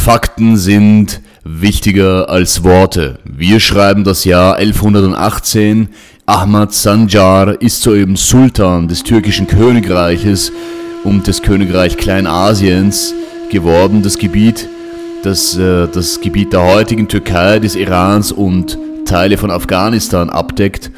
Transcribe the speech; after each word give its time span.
Fakten 0.00 0.56
sind 0.56 1.20
wichtiger 1.44 2.30
als 2.30 2.64
Worte. 2.64 3.18
Wir 3.24 3.60
schreiben 3.60 4.02
das 4.02 4.24
Jahr 4.24 4.56
1118. 4.56 5.90
Ahmad 6.24 6.72
Sanjar 6.72 7.60
ist 7.60 7.82
soeben 7.82 8.16
Sultan 8.16 8.88
des 8.88 9.02
türkischen 9.02 9.46
Königreiches 9.46 10.52
und 11.04 11.26
des 11.26 11.42
Königreich 11.42 11.98
Kleinasiens 11.98 13.12
geworden. 13.50 14.00
Das 14.02 14.16
Gebiet, 14.16 14.70
das, 15.22 15.58
äh, 15.58 15.86
das 15.86 16.22
Gebiet 16.22 16.54
der 16.54 16.62
heutigen 16.62 17.06
Türkei, 17.06 17.58
des 17.58 17.76
Irans 17.76 18.32
und 18.32 18.78
Teile 19.10 19.38
von 19.38 19.50
Afghanistan 19.50 20.30
abdeckt. 20.30 20.92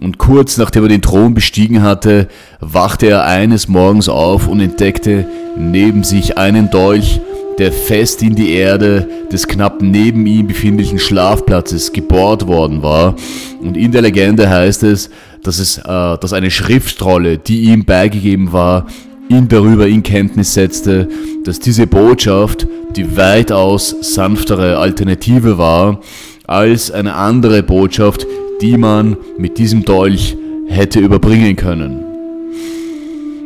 Und 0.00 0.16
kurz 0.16 0.56
nachdem 0.56 0.84
er 0.84 0.88
den 0.88 1.02
Thron 1.02 1.34
bestiegen 1.34 1.82
hatte, 1.82 2.28
wachte 2.60 3.08
er 3.08 3.24
eines 3.26 3.68
Morgens 3.68 4.08
auf 4.08 4.48
und 4.48 4.60
entdeckte 4.60 5.26
neben 5.54 6.02
sich 6.02 6.38
einen 6.38 6.70
Dolch, 6.70 7.20
der 7.58 7.70
fest 7.72 8.22
in 8.22 8.34
die 8.34 8.52
Erde 8.52 9.06
des 9.30 9.48
knapp 9.48 9.82
neben 9.82 10.24
ihm 10.26 10.46
befindlichen 10.46 10.98
Schlafplatzes 10.98 11.92
gebohrt 11.92 12.46
worden 12.46 12.82
war. 12.82 13.16
Und 13.60 13.76
in 13.76 13.92
der 13.92 14.00
Legende 14.00 14.48
heißt 14.48 14.84
es, 14.84 15.10
dass, 15.42 15.58
es, 15.58 15.76
äh, 15.76 15.82
dass 15.84 16.32
eine 16.32 16.50
Schriftrolle, 16.50 17.36
die 17.36 17.64
ihm 17.64 17.84
beigegeben 17.84 18.52
war, 18.52 18.86
ihn 19.28 19.46
darüber 19.48 19.86
in 19.86 20.02
Kenntnis 20.02 20.54
setzte, 20.54 21.06
dass 21.44 21.60
diese 21.60 21.86
Botschaft 21.86 22.66
die 22.96 23.14
weitaus 23.16 23.94
sanftere 24.00 24.78
Alternative 24.78 25.58
war 25.58 26.00
als 26.48 26.90
eine 26.90 27.14
andere 27.14 27.62
Botschaft, 27.62 28.26
die 28.60 28.76
man 28.76 29.16
mit 29.36 29.58
diesem 29.58 29.84
Dolch 29.84 30.36
hätte 30.66 30.98
überbringen 30.98 31.54
können. 31.54 32.04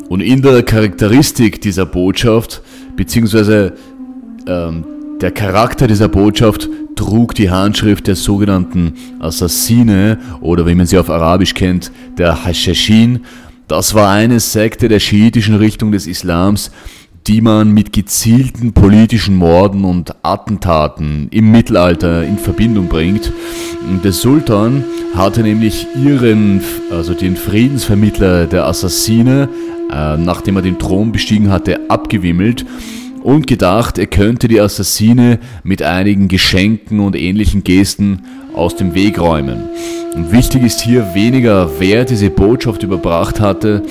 Und 0.09 0.21
in 0.21 0.41
der 0.41 0.63
Charakteristik 0.63 1.61
dieser 1.61 1.85
Botschaft, 1.85 2.63
beziehungsweise 2.97 3.75
ähm, 4.47 4.85
der 5.21 5.33
Charakter 5.33 5.87
dieser 5.89 6.09
Botschaft 6.09 6.69
trug 6.95 7.35
die 7.35 7.51
Handschrift 7.51 8.07
der 8.07 8.17
sogenannten 8.17 8.95
Assassine 9.19 10.19
oder 10.41 10.67
wie 10.67 10.75
man 10.75 10.87
sie 10.87 10.99
auf 10.99 11.11
Arabisch 11.11 11.55
kennt, 11.55 11.91
der 12.19 12.45
Hashashin. 12.45 13.21
Das 13.67 13.95
war 13.95 14.11
eine 14.11 14.39
Sekte 14.39 14.89
der 14.89 15.01
schiitischen 15.01 15.57
Richtung 15.57 15.91
des 15.91 16.07
Islams, 16.07 16.71
die 17.27 17.41
man 17.41 17.73
mit 17.73 17.93
gezielten 17.93 18.73
politischen 18.73 19.37
Morden 19.37 19.85
und 19.85 20.15
Attentaten 20.23 21.29
im 21.31 21.51
Mittelalter 21.51 22.25
in 22.25 22.39
Verbindung 22.39 22.89
bringt. 22.89 23.33
Der 24.03 24.13
Sultan 24.13 24.85
hatte 25.15 25.43
nämlich 25.43 25.87
ihren, 26.03 26.63
also 26.91 27.15
den 27.15 27.37
Friedensvermittler 27.37 28.47
der 28.47 28.67
Assassine, 28.67 29.49
äh, 29.91 30.17
nachdem 30.17 30.57
er 30.57 30.63
den 30.63 30.79
Thron 30.79 31.13
bestiegen 31.13 31.51
hatte, 31.51 31.91
abgewimmelt 31.91 32.65
und 33.23 33.47
gedacht, 33.47 33.99
er 33.99 34.07
könnte 34.07 34.49
die 34.49 34.61
Assassine 34.61 35.39
mit 35.63 35.83
einigen 35.83 36.29
Geschenken 36.29 37.01
und 37.01 37.15
ähnlichen 37.15 37.63
Gesten 37.63 38.23
aus 38.55 38.77
dem 38.77 38.95
Weg 38.95 39.19
räumen. 39.21 39.65
Und 40.15 40.33
wichtig 40.33 40.63
ist 40.63 40.83
hier 40.83 41.15
weniger, 41.15 41.71
wer 41.79 42.05
diese 42.05 42.31
Botschaft 42.31 42.83
überbracht 42.83 43.41
hatte 43.41 43.83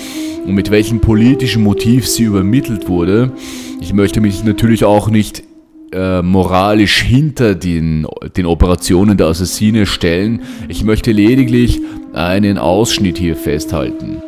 und 0.45 0.54
mit 0.54 0.70
welchem 0.72 1.00
politischen 1.00 1.64
Motiv 1.64 2.08
sie 2.08 2.23
übermittelt 2.23 2.88
wurde. 2.88 3.32
Ich 3.80 3.94
möchte 3.94 4.22
mich 4.22 4.44
natürlich 4.44 4.84
auch 4.84 5.09
nicht 5.09 5.44
äh, 5.92 6.22
moralisch 6.22 7.02
hinter 7.02 7.56
den, 7.56 8.08
den 8.38 8.45
Operationen 8.45 9.17
der 9.17 9.28
Assassine 9.28 9.86
stellen. 9.86 10.42
Ich 10.67 10.84
möchte 10.84 11.12
lediglich 11.12 11.82
einen 12.14 12.58
Ausschnitt 12.58 13.17
hier 13.17 13.36
festhalten. 13.36 14.22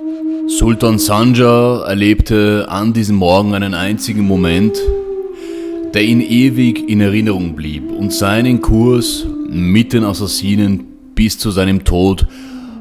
Sultan 0.48 1.00
Sanjar 1.00 1.88
erlebte 1.88 2.66
an 2.70 2.92
diesem 2.92 3.16
Morgen 3.16 3.54
einen 3.54 3.74
einzigen 3.74 4.28
Moment, 4.28 4.78
der 5.94 6.04
ihn 6.04 6.22
ewig 6.22 6.90
in 6.90 7.00
Erinnerung 7.00 7.56
blieb 7.56 7.92
und 7.92 8.12
seinen 8.12 8.62
Kurs 8.62 9.26
mit 9.54 9.94
den 9.94 10.04
Assassinen 10.04 10.86
bis 11.16 11.38
zu 11.38 11.52
seinem 11.52 11.84
Tod 11.84 12.28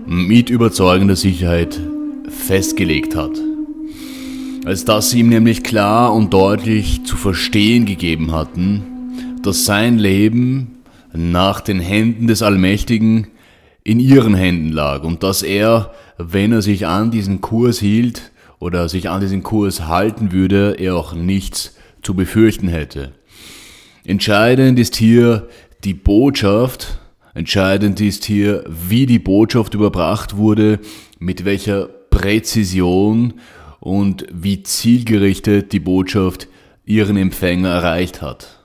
mit 0.07 0.51
überzeugender 0.51 1.17
Sicherheit 1.17 1.81
festgelegt 2.29 3.15
hat. 3.15 3.33
Als 4.65 4.85
dass 4.85 5.11
sie 5.11 5.21
ihm 5.21 5.29
nämlich 5.29 5.63
klar 5.63 6.15
und 6.15 6.33
deutlich 6.33 7.05
zu 7.05 7.17
verstehen 7.17 7.85
gegeben 7.85 8.33
hatten, 8.33 8.83
dass 9.43 9.65
sein 9.65 9.99
Leben 9.99 10.79
nach 11.13 11.61
den 11.61 11.81
Händen 11.81 12.27
des 12.27 12.43
Allmächtigen 12.43 13.29
in 13.85 13.99
ihren 14.01 14.35
Händen 14.35 14.71
lag 14.71 15.03
und 15.03 15.23
dass 15.23 15.43
er 15.43 15.93
wenn 16.31 16.53
er 16.53 16.63
sich 16.63 16.87
an 16.87 17.11
diesen 17.11 17.41
Kurs 17.41 17.79
hielt 17.79 18.31
oder 18.59 18.89
sich 18.89 19.09
an 19.09 19.21
diesen 19.21 19.43
Kurs 19.43 19.87
halten 19.87 20.33
würde, 20.33 20.77
er 20.79 20.97
auch 20.97 21.15
nichts 21.15 21.77
zu 22.03 22.15
befürchten 22.15 22.69
hätte. 22.69 23.13
Entscheidend 24.05 24.79
ist 24.79 24.97
hier 24.97 25.49
die 25.85 25.95
Botschaft, 25.95 26.99
entscheidend 27.35 28.01
ist 28.01 28.25
hier, 28.25 28.65
wie 28.69 29.07
die 29.07 29.19
Botschaft 29.19 29.75
überbracht 29.75 30.37
wurde, 30.37 30.79
mit 31.19 31.45
welcher 31.45 31.87
Präzision 32.11 33.35
und 33.81 34.27
wie 34.33 34.63
zielgerichtet 34.63 35.73
die 35.73 35.81
Botschaft 35.81 36.47
ihren 36.85 37.17
Empfänger 37.17 37.71
erreicht 37.71 38.23
hat. 38.23 38.61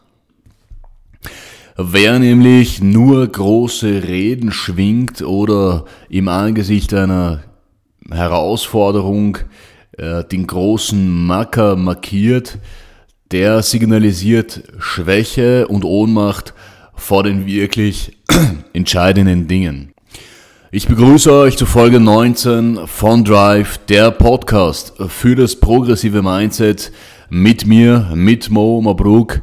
Wer 1.76 2.20
nämlich 2.20 2.82
nur 2.82 3.28
große 3.28 4.04
Reden 4.04 4.52
schwingt 4.52 5.22
oder 5.22 5.86
im 6.10 6.28
Angesicht 6.28 6.94
einer 6.94 7.44
Herausforderung 8.10 9.38
äh, 9.92 10.24
den 10.24 10.48
großen 10.48 11.26
Macker 11.26 11.76
markiert, 11.76 12.58
der 13.32 13.62
signalisiert 13.62 14.64
Schwäche 14.80 15.68
und 15.68 15.84
Ohnmacht 15.84 16.54
vor 16.98 17.24
den 17.24 17.46
wirklich 17.46 18.18
entscheidenden 18.74 19.48
Dingen. 19.48 19.94
Ich 20.72 20.88
begrüße 20.88 21.32
euch 21.32 21.56
zu 21.56 21.66
Folge 21.66 22.02
19 22.02 22.88
von 22.88 23.24
Drive, 23.24 23.78
der 23.88 24.12
Podcast 24.12 24.94
für 25.08 25.36
das 25.36 25.56
progressive 25.56 26.22
Mindset 26.22 26.92
mit 27.30 27.66
mir, 27.66 28.12
mit 28.14 28.50
Mo 28.50 28.82
Mabruk. 28.82 29.42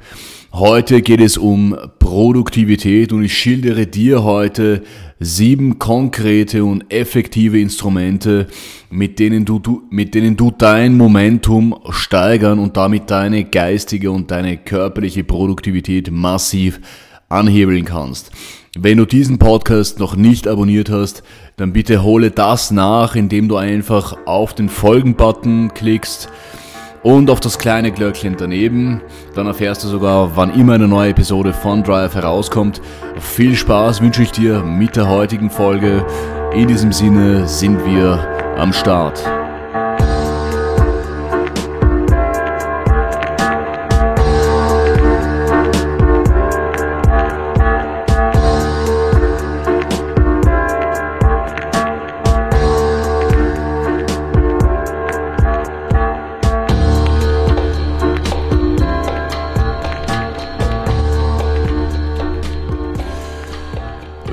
Heute 0.52 1.00
geht 1.00 1.20
es 1.20 1.38
um 1.38 1.76
Produktivität 1.98 3.12
und 3.12 3.24
ich 3.24 3.36
schildere 3.36 3.86
dir 3.86 4.22
heute 4.22 4.82
sieben 5.18 5.78
konkrete 5.78 6.64
und 6.64 6.92
effektive 6.92 7.58
Instrumente, 7.58 8.46
mit 8.90 9.18
denen 9.18 9.44
du, 9.44 9.58
du, 9.58 9.82
mit 9.90 10.14
denen 10.14 10.36
du 10.36 10.50
dein 10.50 10.96
Momentum 10.96 11.74
steigern 11.90 12.58
und 12.58 12.76
damit 12.76 13.10
deine 13.10 13.44
geistige 13.44 14.10
und 14.10 14.30
deine 14.30 14.58
körperliche 14.58 15.24
Produktivität 15.24 16.10
massiv 16.10 16.80
anhebeln 17.28 17.84
kannst. 17.84 18.30
Wenn 18.76 18.98
du 18.98 19.04
diesen 19.04 19.38
Podcast 19.38 20.00
noch 20.00 20.16
nicht 20.16 20.48
abonniert 20.48 20.90
hast, 20.90 21.22
dann 21.56 21.72
bitte 21.72 22.02
hole 22.02 22.30
das 22.30 22.70
nach, 22.72 23.14
indem 23.14 23.48
du 23.48 23.56
einfach 23.56 24.16
auf 24.26 24.52
den 24.54 24.68
Folgen-Button 24.68 25.72
klickst 25.74 26.28
und 27.04 27.30
auf 27.30 27.38
das 27.38 27.58
kleine 27.58 27.92
Glöckchen 27.92 28.34
daneben. 28.36 29.00
Dann 29.34 29.46
erfährst 29.46 29.84
du 29.84 29.88
sogar, 29.88 30.36
wann 30.36 30.58
immer 30.58 30.72
eine 30.72 30.88
neue 30.88 31.10
Episode 31.10 31.52
von 31.52 31.84
Drive 31.84 32.14
herauskommt. 32.14 32.80
Viel 33.20 33.54
Spaß 33.54 34.00
wünsche 34.00 34.22
ich 34.22 34.32
dir 34.32 34.64
mit 34.64 34.96
der 34.96 35.08
heutigen 35.08 35.50
Folge. 35.50 36.04
In 36.52 36.66
diesem 36.66 36.92
Sinne 36.92 37.46
sind 37.46 37.84
wir 37.86 38.26
am 38.56 38.72
Start. 38.72 39.43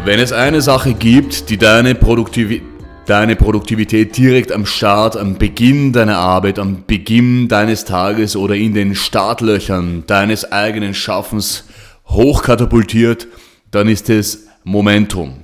Wenn 0.04 0.20
es 0.20 0.32
eine 0.32 0.62
Sache 0.62 0.96
gibt, 0.96 1.52
die 1.52 1.58
deine, 1.58 1.94
Produktiv 1.94 2.64
deine 3.06 3.36
Produktivität 3.36 4.18
direkt 4.18 4.52
am 4.52 4.66
Start, 4.66 5.16
am 5.16 5.36
Beginn 5.36 5.94
deiner 5.94 6.18
Arbeit, 6.18 6.58
am 6.58 6.86
Beginn 6.88 7.48
deines 7.48 7.86
Tages 7.86 8.36
oder 8.36 8.56
in 8.56 8.74
den 8.74 8.96
Startlöchern 8.96 10.04
deines 10.08 10.52
eigenen 10.52 10.96
Schaffens 10.96 11.66
hochkatapultiert, 12.08 13.28
dann 13.70 13.88
ist 13.88 14.10
es 14.10 14.48
Momentum. 14.64 15.44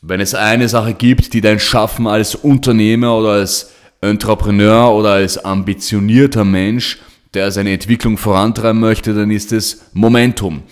Wenn 0.00 0.20
es 0.20 0.36
eine 0.36 0.68
Sache 0.68 0.94
gibt, 0.94 1.32
die 1.32 1.40
dein 1.40 1.58
Schaffen 1.58 2.06
als 2.06 2.36
Unternehmer 2.36 3.16
oder 3.16 3.30
als 3.30 3.72
Entrepreneur 4.00 4.94
oder 4.94 5.14
als 5.14 5.44
ambitionierter 5.44 6.44
Mensch, 6.44 6.98
der 7.34 7.50
seine 7.50 7.72
Entwicklung 7.72 8.16
vorantreiben 8.16 8.80
möchte, 8.80 9.12
dann 9.12 9.32
ist 9.32 9.50
es 9.50 9.86
Momentum. 9.92 10.62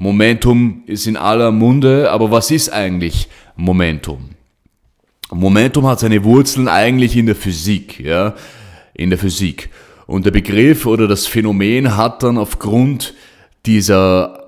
Momentum 0.00 0.82
ist 0.86 1.06
in 1.06 1.18
aller 1.18 1.52
Munde, 1.52 2.10
aber 2.10 2.30
was 2.30 2.50
ist 2.50 2.72
eigentlich 2.72 3.28
Momentum? 3.54 4.30
Momentum 5.30 5.86
hat 5.86 6.00
seine 6.00 6.24
Wurzeln 6.24 6.68
eigentlich 6.68 7.18
in 7.18 7.26
der 7.26 7.36
Physik, 7.36 8.00
ja, 8.00 8.34
in 8.94 9.10
der 9.10 9.18
Physik. 9.18 9.68
Und 10.06 10.24
der 10.24 10.30
Begriff 10.30 10.86
oder 10.86 11.06
das 11.06 11.26
Phänomen 11.26 11.98
hat 11.98 12.22
dann 12.22 12.38
aufgrund 12.38 13.12
dieser 13.66 14.46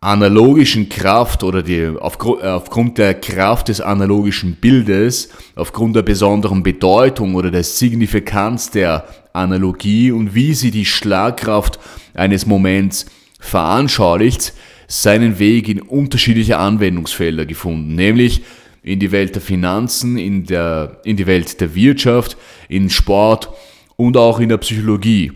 analogischen 0.00 0.88
Kraft 0.88 1.42
oder 1.42 1.62
die, 1.62 1.92
aufgrund, 2.00 2.42
aufgrund 2.42 2.96
der 2.96 3.12
Kraft 3.12 3.68
des 3.68 3.82
analogischen 3.82 4.56
Bildes, 4.56 5.28
aufgrund 5.54 5.96
der 5.96 6.02
besonderen 6.02 6.62
Bedeutung 6.62 7.34
oder 7.34 7.50
der 7.50 7.62
Signifikanz 7.62 8.70
der 8.70 9.06
Analogie 9.34 10.12
und 10.12 10.34
wie 10.34 10.54
sie 10.54 10.70
die 10.70 10.86
Schlagkraft 10.86 11.78
eines 12.14 12.46
Moments 12.46 13.04
veranschaulicht, 13.38 14.54
seinen 14.88 15.38
Weg 15.38 15.68
in 15.68 15.80
unterschiedliche 15.80 16.58
Anwendungsfelder 16.58 17.46
gefunden, 17.46 17.94
nämlich 17.94 18.42
in 18.82 18.98
die 18.98 19.12
Welt 19.12 19.34
der 19.34 19.42
Finanzen, 19.42 20.16
in, 20.16 20.44
der, 20.44 21.00
in 21.04 21.16
die 21.16 21.26
Welt 21.26 21.60
der 21.60 21.74
Wirtschaft, 21.74 22.36
in 22.68 22.88
Sport 22.88 23.50
und 23.96 24.16
auch 24.16 24.40
in 24.40 24.48
der 24.48 24.56
Psychologie. 24.56 25.32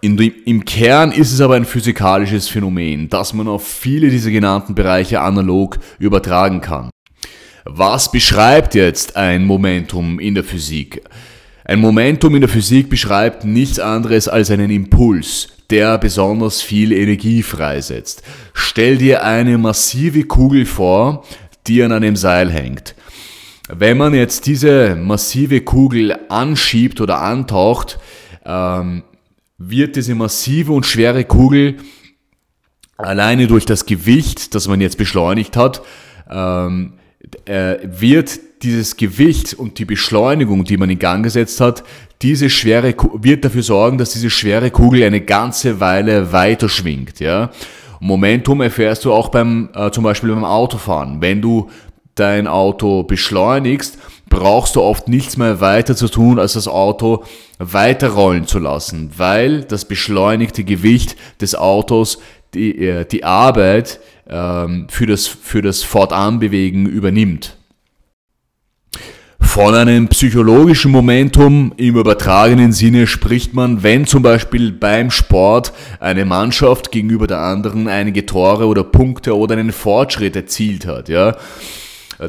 In, 0.00 0.16
Im 0.18 0.64
Kern 0.64 1.12
ist 1.12 1.32
es 1.32 1.40
aber 1.40 1.56
ein 1.56 1.66
physikalisches 1.66 2.48
Phänomen, 2.48 3.10
das 3.10 3.34
man 3.34 3.46
auf 3.46 3.66
viele 3.66 4.08
dieser 4.08 4.30
genannten 4.30 4.74
Bereiche 4.74 5.20
analog 5.20 5.78
übertragen 5.98 6.60
kann. 6.60 6.90
Was 7.64 8.10
beschreibt 8.10 8.74
jetzt 8.74 9.16
ein 9.16 9.44
Momentum 9.44 10.18
in 10.18 10.34
der 10.34 10.44
Physik? 10.44 11.02
Ein 11.64 11.80
Momentum 11.80 12.34
in 12.34 12.42
der 12.42 12.50
Physik 12.50 12.88
beschreibt 12.88 13.44
nichts 13.44 13.78
anderes 13.78 14.28
als 14.28 14.50
einen 14.50 14.70
Impuls, 14.70 15.53
der 15.70 15.98
besonders 15.98 16.62
viel 16.62 16.92
Energie 16.92 17.42
freisetzt. 17.42 18.22
Stell 18.52 18.98
dir 18.98 19.24
eine 19.24 19.58
massive 19.58 20.24
Kugel 20.24 20.66
vor, 20.66 21.24
die 21.66 21.82
an 21.82 21.92
einem 21.92 22.16
Seil 22.16 22.50
hängt. 22.50 22.94
Wenn 23.68 23.96
man 23.96 24.12
jetzt 24.12 24.46
diese 24.46 24.94
massive 24.94 25.62
Kugel 25.62 26.18
anschiebt 26.28 27.00
oder 27.00 27.22
antaucht, 27.22 27.98
ähm, 28.44 29.04
wird 29.56 29.96
diese 29.96 30.14
massive 30.14 30.72
und 30.72 30.84
schwere 30.84 31.24
Kugel 31.24 31.76
alleine 32.96 33.46
durch 33.46 33.64
das 33.64 33.86
Gewicht, 33.86 34.54
das 34.54 34.68
man 34.68 34.80
jetzt 34.80 34.98
beschleunigt 34.98 35.56
hat, 35.56 35.82
ähm, 36.30 36.94
äh, 37.46 37.78
wird 37.84 38.38
dieses 38.62 38.96
Gewicht 38.96 39.54
und 39.54 39.78
die 39.78 39.84
Beschleunigung, 39.84 40.64
die 40.64 40.76
man 40.76 40.90
in 40.90 40.98
Gang 40.98 41.22
gesetzt 41.24 41.60
hat, 41.60 41.84
diese 42.22 42.48
schwere 42.50 42.94
wird 43.20 43.44
dafür 43.44 43.62
sorgen, 43.62 43.98
dass 43.98 44.12
diese 44.12 44.30
schwere 44.30 44.70
Kugel 44.70 45.04
eine 45.04 45.20
ganze 45.20 45.80
Weile 45.80 46.32
weiter 46.32 46.68
schwingt. 46.68 47.20
Ja? 47.20 47.50
Momentum 48.00 48.60
erfährst 48.60 49.04
du 49.04 49.12
auch 49.12 49.28
beim 49.28 49.68
äh, 49.74 49.90
zum 49.90 50.04
Beispiel 50.04 50.30
beim 50.30 50.44
Autofahren. 50.44 51.20
Wenn 51.20 51.42
du 51.42 51.70
dein 52.14 52.46
Auto 52.46 53.02
beschleunigst, 53.02 53.98
brauchst 54.28 54.76
du 54.76 54.82
oft 54.82 55.08
nichts 55.08 55.36
mehr 55.36 55.60
weiter 55.60 55.96
zu 55.96 56.08
tun, 56.08 56.38
als 56.38 56.54
das 56.54 56.68
Auto 56.68 57.24
weiterrollen 57.58 58.46
zu 58.46 58.58
lassen, 58.58 59.10
weil 59.16 59.62
das 59.62 59.84
beschleunigte 59.84 60.64
Gewicht 60.64 61.16
des 61.40 61.54
Autos 61.54 62.18
die, 62.54 62.86
äh, 62.86 63.04
die 63.04 63.24
Arbeit 63.24 64.00
ähm, 64.28 64.86
für, 64.90 65.06
das, 65.06 65.26
für 65.26 65.62
das 65.62 65.82
Fortanbewegen 65.82 66.86
übernimmt. 66.86 67.56
Von 69.54 69.72
einem 69.76 70.08
psychologischen 70.08 70.90
Momentum 70.90 71.72
im 71.76 71.94
übertragenen 71.94 72.72
Sinne 72.72 73.06
spricht 73.06 73.54
man, 73.54 73.84
wenn 73.84 74.04
zum 74.04 74.20
Beispiel 74.20 74.72
beim 74.72 75.12
Sport 75.12 75.72
eine 76.00 76.24
Mannschaft 76.24 76.90
gegenüber 76.90 77.28
der 77.28 77.38
anderen 77.38 77.86
einige 77.86 78.26
Tore 78.26 78.66
oder 78.66 78.82
Punkte 78.82 79.36
oder 79.36 79.56
einen 79.56 79.70
Fortschritt 79.70 80.34
erzielt 80.34 80.88
hat. 80.88 81.08
Ja. 81.08 81.36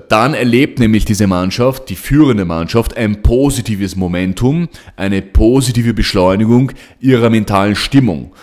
Dann 0.07 0.36
erlebt 0.36 0.77
nämlich 0.77 1.04
diese 1.04 1.25
Mannschaft, 1.25 1.89
die 1.89 1.95
führende 1.95 2.45
Mannschaft, 2.45 2.95
ein 2.95 3.24
positives 3.24 3.95
Momentum, 3.95 4.69
eine 4.95 5.24
positive 5.24 5.95
Beschleunigung 5.95 6.74
ihrer 7.00 7.31
mentalen 7.31 7.75
Stimmung, 7.75 8.36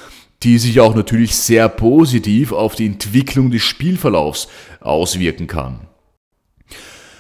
die 0.43 0.59
sich 0.59 0.81
auch 0.81 0.97
natürlich 0.97 1.37
sehr 1.37 1.69
positiv 1.69 2.51
auf 2.51 2.75
die 2.75 2.87
Entwicklung 2.87 3.53
des 3.53 3.63
Spielverlaufs 3.63 4.49
auswirken 4.81 5.47
kann. 5.47 5.87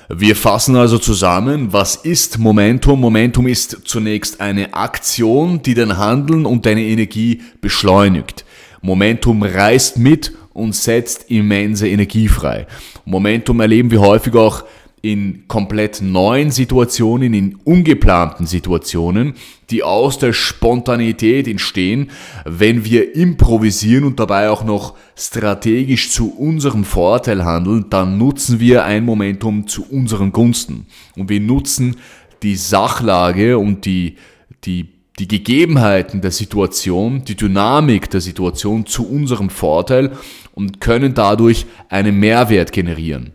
Wir 0.08 0.36
fassen 0.36 0.76
also 0.76 0.98
zusammen, 0.98 1.72
was 1.72 1.96
ist 1.96 2.38
Momentum? 2.38 3.00
Momentum 3.00 3.46
ist 3.46 3.82
zunächst 3.84 4.40
eine 4.40 4.74
Aktion, 4.74 5.62
die 5.62 5.74
dein 5.74 5.96
Handeln 5.96 6.44
und 6.44 6.66
deine 6.66 6.82
Energie 6.82 7.42
beschleunigt. 7.60 8.44
Momentum 8.80 9.42
reißt 9.42 9.98
mit 9.98 10.32
und 10.52 10.74
setzt 10.74 11.30
immense 11.30 11.88
Energie 11.88 12.28
frei. 12.28 12.66
Momentum 13.04 13.60
erleben 13.60 13.90
wir 13.90 14.00
häufig 14.00 14.34
auch 14.34 14.64
in 15.02 15.48
komplett 15.48 16.00
neuen 16.00 16.52
Situationen, 16.52 17.34
in 17.34 17.56
ungeplanten 17.64 18.46
Situationen, 18.46 19.34
die 19.70 19.82
aus 19.82 20.18
der 20.18 20.32
Spontanität 20.32 21.48
entstehen, 21.48 22.10
wenn 22.44 22.84
wir 22.84 23.16
improvisieren 23.16 24.04
und 24.04 24.20
dabei 24.20 24.48
auch 24.48 24.62
noch 24.62 24.94
strategisch 25.16 26.10
zu 26.12 26.32
unserem 26.32 26.84
Vorteil 26.84 27.44
handeln, 27.44 27.86
dann 27.90 28.16
nutzen 28.16 28.60
wir 28.60 28.84
ein 28.84 29.04
Momentum 29.04 29.66
zu 29.66 29.84
unseren 29.90 30.30
Gunsten. 30.30 30.86
Und 31.16 31.28
wir 31.28 31.40
nutzen 31.40 31.96
die 32.44 32.54
Sachlage 32.54 33.58
und 33.58 33.84
die, 33.84 34.16
die, 34.64 34.88
die 35.18 35.26
Gegebenheiten 35.26 36.20
der 36.20 36.30
Situation, 36.30 37.24
die 37.24 37.36
Dynamik 37.36 38.08
der 38.08 38.20
Situation 38.20 38.86
zu 38.86 39.08
unserem 39.08 39.50
Vorteil 39.50 40.12
und 40.54 40.80
können 40.80 41.12
dadurch 41.14 41.66
einen 41.88 42.20
Mehrwert 42.20 42.70
generieren. 42.70 43.32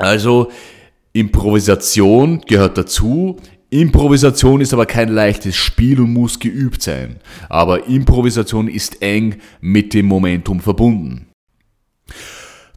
Also 0.00 0.50
Improvisation 1.12 2.40
gehört 2.46 2.78
dazu. 2.78 3.36
Improvisation 3.70 4.60
ist 4.60 4.72
aber 4.72 4.86
kein 4.86 5.08
leichtes 5.08 5.56
Spiel 5.56 6.00
und 6.00 6.12
muss 6.12 6.38
geübt 6.38 6.82
sein. 6.82 7.16
Aber 7.48 7.86
Improvisation 7.86 8.66
ist 8.68 9.00
eng 9.02 9.36
mit 9.60 9.94
dem 9.94 10.06
Momentum 10.06 10.60
verbunden. 10.60 11.26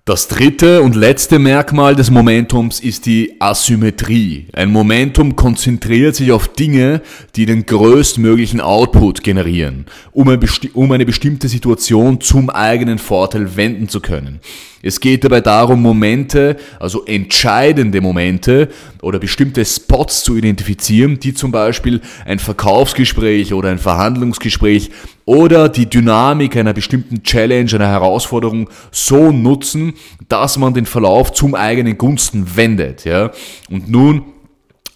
Das 0.06 0.28
dritte 0.28 0.82
und 0.82 0.98
letzte 0.98 1.40
Merkmal 1.40 1.96
des 1.96 2.12
Momentums 2.12 2.82
ist 2.82 3.06
die 3.06 3.38
Asymmetrie. 3.40 4.48
Ein 4.52 4.70
Momentum 4.70 5.38
konzentriert 5.38 6.18
sich 6.18 6.34
auf 6.34 6.50
Dinge, 6.50 7.02
die 7.38 7.46
den 7.46 7.66
größtmöglichen 7.66 8.60
Output 8.60 9.24
generieren, 9.24 9.86
um 10.12 10.28
eine 10.28 11.06
bestimmte 11.06 11.48
Situation 11.48 12.20
zum 12.20 12.50
eigenen 12.50 13.00
Vorteil 13.00 13.56
wenden 13.56 13.88
zu 13.88 14.02
können. 14.02 14.42
Es 14.86 15.00
geht 15.00 15.24
dabei 15.24 15.40
darum, 15.40 15.82
Momente, 15.82 16.58
also 16.78 17.06
entscheidende 17.06 18.02
Momente 18.02 18.68
oder 19.02 19.18
bestimmte 19.18 19.64
Spots 19.64 20.26
zu 20.26 20.36
identifizieren, 20.36 21.22
die 21.22 21.34
zum 21.34 21.52
Beispiel 21.52 22.02
ein 22.26 22.38
Verkaufsgespräch 22.38 23.54
oder 23.54 23.70
ein 23.70 23.78
Verhandlungsgespräch 23.78 24.92
oder 25.24 25.70
die 25.70 25.90
Dynamik 25.90 26.58
einer 26.58 26.74
bestimmten 26.74 27.24
Challenge, 27.24 27.72
einer 27.74 27.88
Herausforderung 27.88 28.70
so 28.92 29.32
nutzen, 29.32 29.94
dass 30.28 30.58
man 30.58 30.74
den 30.74 30.86
Verlauf 30.86 31.32
zum 31.32 31.56
eigenen 31.56 31.98
Gunsten 31.98 32.58
wendet. 32.58 33.06
Ja? 33.06 33.32
Und 33.70 33.90
nun 33.90 34.24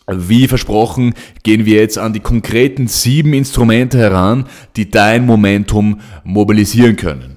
wie 0.09 0.49
versprochen, 0.49 1.13
gehen 1.43 1.65
wir 1.65 1.79
jetzt 1.79 1.97
an 1.97 2.11
die 2.11 2.19
konkreten 2.19 2.87
sieben 2.87 3.33
Instrumente 3.33 3.97
heran, 3.97 4.47
die 4.75 4.91
dein 4.91 5.25
Momentum 5.25 6.01
mobilisieren 6.25 6.97
können. 6.97 7.36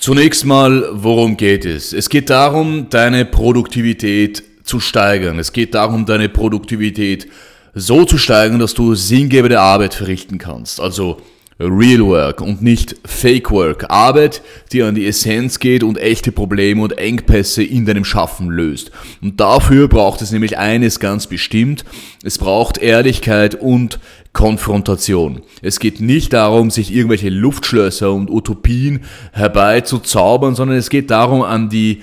Zunächst 0.00 0.46
mal, 0.46 0.88
worum 0.92 1.36
geht 1.36 1.66
es? 1.66 1.92
Es 1.92 2.08
geht 2.08 2.30
darum, 2.30 2.86
deine 2.88 3.26
Produktivität 3.26 4.42
zu 4.64 4.80
steigern. 4.80 5.38
Es 5.38 5.52
geht 5.52 5.74
darum, 5.74 6.06
deine 6.06 6.30
Produktivität 6.30 7.28
so 7.74 8.06
zu 8.06 8.16
steigern, 8.16 8.60
dass 8.60 8.72
du 8.72 8.94
sinngebende 8.94 9.60
Arbeit 9.60 9.92
verrichten 9.92 10.38
kannst. 10.38 10.80
Also 10.80 11.18
Real 11.60 12.06
Work 12.06 12.40
und 12.40 12.62
nicht 12.62 12.96
Fake 13.04 13.50
Work. 13.50 13.90
Arbeit, 13.90 14.40
die 14.72 14.82
an 14.82 14.94
die 14.94 15.06
Essenz 15.06 15.58
geht 15.58 15.82
und 15.82 15.98
echte 15.98 16.32
Probleme 16.32 16.80
und 16.80 16.96
Engpässe 16.96 17.62
in 17.62 17.84
deinem 17.84 18.06
Schaffen 18.06 18.48
löst. 18.48 18.92
Und 19.20 19.38
dafür 19.38 19.86
braucht 19.86 20.22
es 20.22 20.32
nämlich 20.32 20.56
eines 20.56 20.98
ganz 20.98 21.26
bestimmt. 21.26 21.84
Es 22.24 22.38
braucht 22.38 22.78
Ehrlichkeit 22.78 23.54
und 23.54 23.98
Konfrontation. 24.32 25.42
Es 25.60 25.80
geht 25.80 26.00
nicht 26.00 26.32
darum, 26.32 26.70
sich 26.70 26.94
irgendwelche 26.94 27.30
Luftschlösser 27.30 28.12
und 28.12 28.30
Utopien 28.30 29.00
herbeizuzaubern, 29.32 30.54
sondern 30.54 30.78
es 30.78 30.88
geht 30.88 31.10
darum, 31.10 31.42
an 31.42 31.68
die, 31.68 32.02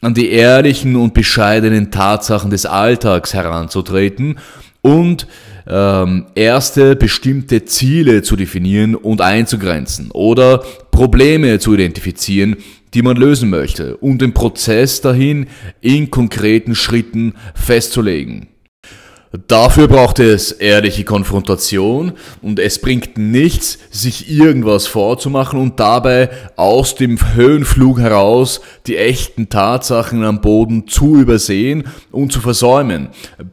an 0.00 0.14
die 0.14 0.30
ehrlichen 0.30 0.96
und 0.96 1.12
bescheidenen 1.12 1.90
Tatsachen 1.90 2.50
des 2.50 2.64
Alltags 2.64 3.34
heranzutreten 3.34 4.38
und 4.80 5.26
ähm, 5.68 6.26
erste 6.34 6.96
bestimmte 6.96 7.64
Ziele 7.64 8.22
zu 8.22 8.36
definieren 8.36 8.94
und 8.94 9.20
einzugrenzen 9.20 10.10
oder 10.12 10.62
Probleme 10.90 11.58
zu 11.58 11.74
identifizieren, 11.74 12.56
die 12.94 13.02
man 13.02 13.16
lösen 13.16 13.50
möchte 13.50 13.96
und 13.98 14.22
den 14.22 14.32
Prozess 14.32 15.00
dahin 15.00 15.48
in 15.80 16.10
konkreten 16.10 16.74
Schritten 16.74 17.34
festzulegen. 17.54 18.48
Dafür 19.48 19.88
braucht 19.88 20.20
es 20.20 20.52
ehrliche 20.52 21.04
Konfrontation 21.04 22.12
und 22.42 22.60
es 22.60 22.80
bringt 22.80 23.18
nichts, 23.18 23.78
sich 23.90 24.30
irgendwas 24.30 24.86
vorzumachen 24.86 25.60
und 25.60 25.80
dabei 25.80 26.30
aus 26.54 26.94
dem 26.94 27.18
Höhenflug 27.34 27.98
heraus 27.98 28.60
die 28.86 28.96
echten 28.96 29.48
Tatsachen 29.48 30.24
am 30.24 30.40
Boden 30.40 30.86
zu 30.86 31.16
übersehen 31.16 31.84
und 32.12 32.32
zu 32.32 32.40
versäumen. 32.40 33.08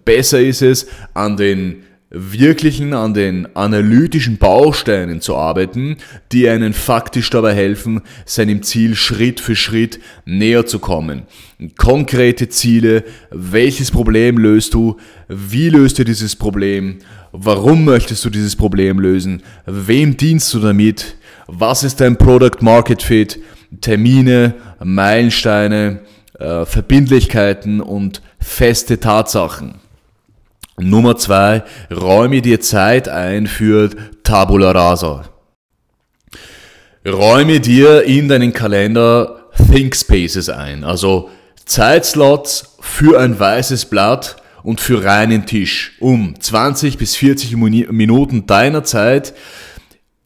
Besser 0.06 0.40
ist 0.40 0.62
es, 0.62 0.88
an 1.14 1.38
den 1.38 1.84
wirklichen, 2.14 2.94
an 2.94 3.16
den 3.16 3.48
analytischen 3.56 4.38
Bausteinen 4.38 5.20
zu 5.20 5.36
arbeiten, 5.36 5.98
die 6.32 6.48
einen 6.48 6.74
faktisch 6.74 7.32
dabei 7.32 7.56
helfen, 7.56 8.02
seinem 8.26 8.62
Ziel 8.62 8.96
Schritt 8.96 9.40
für 9.40 9.56
Schritt 9.56 10.00
näher 10.24 10.68
zu 10.68 10.78
kommen. 10.78 11.24
Konkrete 11.76 12.50
Ziele, 12.50 13.04
welches 13.32 13.90
Problem 13.90 14.38
löst 14.38 14.76
du, 14.76 14.98
wie 15.28 15.70
löst 15.70 15.98
du 15.98 16.04
dieses 16.04 16.36
Problem, 16.36 17.00
warum 17.32 17.84
möchtest 17.84 18.24
du 18.24 18.30
dieses 18.30 18.56
Problem 18.56 19.00
lösen, 19.00 19.42
wem 19.66 20.16
dienst 20.16 20.54
du 20.54 20.60
damit, 20.60 21.16
was 21.48 21.84
ist 21.84 22.00
dein 22.00 22.18
Product 22.18 22.62
Market 22.62 23.02
Fit, 23.02 23.40
Termine, 23.82 24.54
Meilensteine, 24.84 26.02
äh, 26.40 26.64
Verbindlichkeiten 26.66 27.82
und 27.82 28.22
feste 28.40 29.00
Tatsachen. 29.00 29.83
Nummer 30.78 31.18
zwei, 31.18 31.64
räume 31.92 32.42
dir 32.42 32.60
Zeit 32.60 33.08
ein 33.08 33.48
für 33.48 33.90
Tabula 34.24 34.72
Rasa. 34.72 35.26
Räume 37.06 37.60
dir 37.60 38.04
in 38.04 38.28
deinen 38.28 38.54
Kalender 38.54 39.50
Think 39.72 39.96
Spaces 39.96 40.50
ein, 40.50 40.84
also 40.84 41.30
Zeitslots 41.66 42.78
für 42.80 43.20
ein 43.20 43.40
weißes 43.40 43.86
Blatt 43.86 44.38
und 44.64 44.82
für 44.82 45.04
reinen 45.04 45.46
Tisch, 45.46 45.98
um 46.00 46.40
20 46.40 46.98
bis 46.98 47.16
40 47.18 47.56
Minuten 47.58 48.48
deiner 48.48 48.84
Zeit 48.84 49.34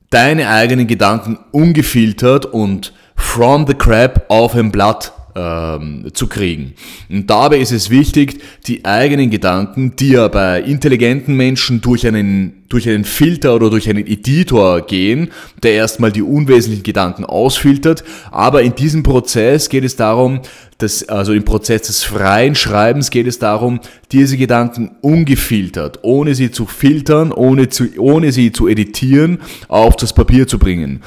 deine 0.10 0.50
eigenen 0.50 0.88
Gedanken 0.88 1.38
ungefiltert 1.52 2.46
und 2.46 2.94
from 3.16 3.68
the 3.68 3.74
crap 3.74 4.26
auf 4.30 4.56
ein 4.56 4.72
Blatt 4.72 5.12
ähm, 5.38 6.08
zu 6.14 6.28
kriegen. 6.28 6.74
Und 7.10 7.30
dabei 7.30 7.60
ist 7.60 7.72
es 7.72 7.90
wichtig, 7.90 8.40
die 8.66 8.84
eigenen 8.86 9.30
Gedanken, 9.30 9.96
die 9.96 10.10
ja 10.10 10.28
bei 10.28 10.62
intelligenten 10.62 11.36
Menschen 11.36 11.80
durch 11.82 12.08
einen, 12.08 12.64
durch 12.70 12.90
einen 12.90 13.06
Filter 13.06 13.56
oder 13.56 13.70
durch 13.70 13.88
einen 13.88 14.08
Editor 14.08 14.82
gehen, 14.82 15.30
der 15.62 15.74
erstmal 15.74 16.12
die 16.12 16.24
unwesentlichen 16.24 16.84
Gedanken 16.84 17.24
ausfiltert, 17.24 18.04
aber 18.32 18.64
in 18.64 18.74
diesem 18.74 19.04
Prozess 19.04 19.70
geht 19.70 19.84
es 19.84 19.96
darum, 19.96 20.42
dass, 20.80 21.08
also 21.08 21.34
im 21.34 21.44
Prozess 21.44 21.84
des 21.84 22.04
freien 22.04 22.56
Schreibens 22.56 23.10
geht 23.10 23.28
es 23.28 23.40
darum, 23.40 23.80
diese 24.12 24.38
Gedanken 24.38 24.92
ungefiltert, 25.02 26.00
ohne 26.04 26.36
sie 26.36 26.52
zu 26.52 26.66
filtern, 26.66 27.32
ohne, 27.32 27.70
zu, 27.70 27.86
ohne 27.98 28.32
sie 28.32 28.52
zu 28.52 28.68
editieren, 28.68 29.40
auf 29.68 29.96
das 29.96 30.14
Papier 30.14 30.48
zu 30.48 30.60
bringen. 30.60 31.02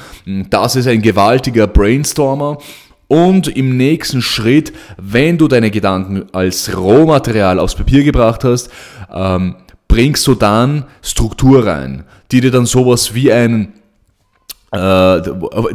Das 0.49 0.75
ist 0.75 0.87
ein 0.87 1.01
gewaltiger 1.01 1.67
Brainstormer 1.67 2.57
und 3.11 3.49
im 3.49 3.75
nächsten 3.75 4.21
Schritt, 4.21 4.71
wenn 4.95 5.37
du 5.37 5.49
deine 5.49 5.69
Gedanken 5.69 6.27
als 6.31 6.77
Rohmaterial 6.77 7.59
aufs 7.59 7.75
Papier 7.75 8.05
gebracht 8.05 8.45
hast, 8.45 8.69
ähm, 9.13 9.55
bringst 9.89 10.25
du 10.27 10.33
dann 10.33 10.85
Struktur 11.01 11.65
rein, 11.65 12.05
die 12.31 12.39
dir 12.39 12.51
dann 12.51 12.65
sowas 12.65 13.13
wie 13.13 13.29
ein 13.33 13.73
äh, 14.71 15.21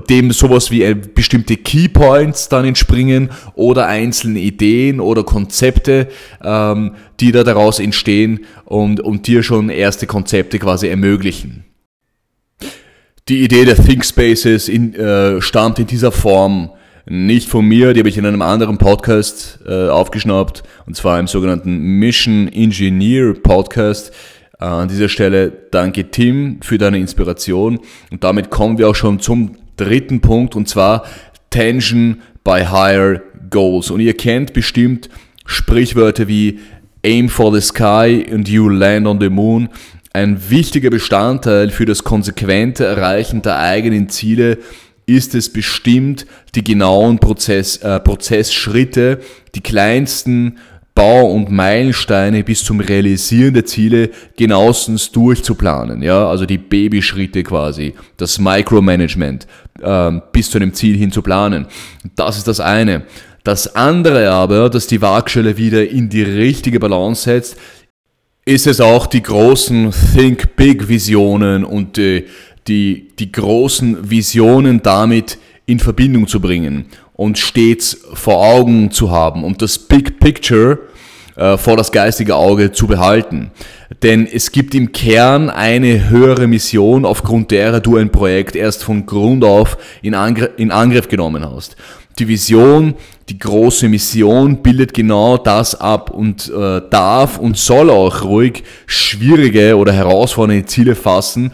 dem 0.08 0.30
sowas 0.32 0.70
wie 0.70 0.94
bestimmte 0.94 1.58
Keypoints 1.58 2.48
dann 2.48 2.64
entspringen 2.64 3.28
oder 3.54 3.86
einzelne 3.86 4.38
Ideen 4.38 4.98
oder 4.98 5.22
Konzepte, 5.22 6.08
ähm, 6.42 6.92
die 7.20 7.32
da 7.32 7.44
daraus 7.44 7.80
entstehen 7.80 8.46
und, 8.64 9.00
und 9.00 9.26
dir 9.26 9.42
schon 9.42 9.68
erste 9.68 10.06
Konzepte 10.06 10.58
quasi 10.58 10.88
ermöglichen. 10.88 11.66
Die 13.28 13.42
Idee 13.42 13.66
der 13.66 13.76
Think 13.76 14.06
Spaces 14.06 14.70
in, 14.70 14.94
äh, 14.94 15.42
stammt 15.42 15.78
in 15.78 15.86
dieser 15.86 16.12
Form 16.12 16.70
nicht 17.08 17.48
von 17.48 17.64
mir, 17.64 17.92
die 17.92 18.00
habe 18.00 18.08
ich 18.08 18.18
in 18.18 18.26
einem 18.26 18.42
anderen 18.42 18.78
Podcast 18.78 19.60
äh, 19.64 19.88
aufgeschnappt, 19.88 20.64
und 20.86 20.96
zwar 20.96 21.20
im 21.20 21.28
sogenannten 21.28 21.78
Mission 21.78 22.48
Engineer 22.48 23.34
Podcast. 23.34 24.12
Äh, 24.58 24.64
an 24.64 24.88
dieser 24.88 25.08
Stelle 25.08 25.52
danke 25.70 26.10
Tim 26.10 26.58
für 26.62 26.78
deine 26.78 26.98
Inspiration 26.98 27.78
und 28.10 28.24
damit 28.24 28.50
kommen 28.50 28.78
wir 28.78 28.88
auch 28.88 28.96
schon 28.96 29.20
zum 29.20 29.56
dritten 29.76 30.20
Punkt 30.20 30.56
und 30.56 30.68
zwar 30.68 31.04
Tension 31.50 32.22
by 32.42 32.64
Higher 32.64 33.22
Goals. 33.50 33.90
Und 33.90 34.00
ihr 34.00 34.16
kennt 34.16 34.52
bestimmt 34.52 35.08
Sprichwörter 35.46 36.26
wie 36.26 36.58
Aim 37.04 37.28
for 37.28 37.54
the 37.54 37.60
Sky 37.60 38.26
and 38.32 38.48
you 38.48 38.68
land 38.68 39.06
on 39.06 39.20
the 39.20 39.28
moon. 39.28 39.68
Ein 40.12 40.50
wichtiger 40.50 40.90
Bestandteil 40.90 41.70
für 41.70 41.84
das 41.84 42.02
konsequente 42.02 42.84
Erreichen 42.84 43.42
der 43.42 43.60
eigenen 43.60 44.08
Ziele 44.08 44.58
ist 45.06 45.34
es 45.34 45.52
bestimmt, 45.52 46.26
die 46.54 46.64
genauen 46.64 47.18
Prozess, 47.18 47.76
äh, 47.78 48.00
Prozessschritte, 48.00 49.20
die 49.54 49.60
kleinsten 49.60 50.58
Bau- 50.96 51.30
und 51.30 51.50
Meilensteine 51.50 52.42
bis 52.42 52.64
zum 52.64 52.80
Realisieren 52.80 53.54
der 53.54 53.66
Ziele 53.66 54.10
genauestens 54.36 55.12
durchzuplanen. 55.12 56.02
Ja, 56.02 56.28
also 56.28 56.46
die 56.46 56.58
Babyschritte 56.58 57.42
quasi, 57.42 57.94
das 58.16 58.38
Micromanagement 58.38 59.46
äh, 59.80 60.12
bis 60.32 60.50
zu 60.50 60.58
einem 60.58 60.72
Ziel 60.72 60.96
hin 60.96 61.12
zu 61.12 61.22
planen. 61.22 61.66
Das 62.16 62.38
ist 62.38 62.48
das 62.48 62.60
eine. 62.60 63.02
Das 63.44 63.76
andere 63.76 64.30
aber, 64.30 64.70
dass 64.70 64.86
die 64.88 65.00
Waagschale 65.00 65.56
wieder 65.56 65.88
in 65.88 66.08
die 66.08 66.22
richtige 66.22 66.80
Balance 66.80 67.24
setzt, 67.24 67.56
ist 68.46 68.66
es 68.66 68.80
auch 68.80 69.06
die 69.06 69.22
großen 69.22 69.92
Think 70.14 70.56
Big 70.56 70.88
Visionen 70.88 71.64
und 71.64 71.96
die 71.96 72.24
die, 72.68 73.08
die 73.18 73.32
großen 73.32 74.10
Visionen 74.10 74.82
damit 74.82 75.38
in 75.66 75.80
Verbindung 75.80 76.26
zu 76.26 76.40
bringen 76.40 76.86
und 77.14 77.38
stets 77.38 77.98
vor 78.14 78.44
Augen 78.44 78.90
zu 78.90 79.10
haben 79.10 79.44
und 79.44 79.62
das 79.62 79.78
Big 79.78 80.20
Picture 80.20 80.78
äh, 81.36 81.56
vor 81.56 81.76
das 81.76 81.92
geistige 81.92 82.36
Auge 82.36 82.72
zu 82.72 82.86
behalten. 82.86 83.50
Denn 84.02 84.26
es 84.26 84.52
gibt 84.52 84.74
im 84.74 84.92
Kern 84.92 85.50
eine 85.50 86.08
höhere 86.08 86.46
Mission, 86.46 87.04
aufgrund 87.04 87.50
derer 87.50 87.80
du 87.80 87.96
ein 87.96 88.10
Projekt 88.10 88.56
erst 88.56 88.84
von 88.84 89.06
Grund 89.06 89.44
auf 89.44 89.76
in, 90.02 90.14
Angr 90.14 90.50
in 90.56 90.70
Angriff 90.70 91.08
genommen 91.08 91.44
hast. 91.44 91.76
Die 92.18 92.28
Vision, 92.28 92.94
die 93.28 93.38
große 93.38 93.88
Mission 93.88 94.62
bildet 94.62 94.94
genau 94.94 95.36
das 95.36 95.78
ab 95.78 96.10
und 96.10 96.48
äh, 96.48 96.80
darf 96.88 97.38
und 97.38 97.58
soll 97.58 97.90
auch 97.90 98.24
ruhig 98.24 98.62
schwierige 98.86 99.76
oder 99.76 99.92
herausfordernde 99.92 100.64
Ziele 100.64 100.94
fassen, 100.94 101.52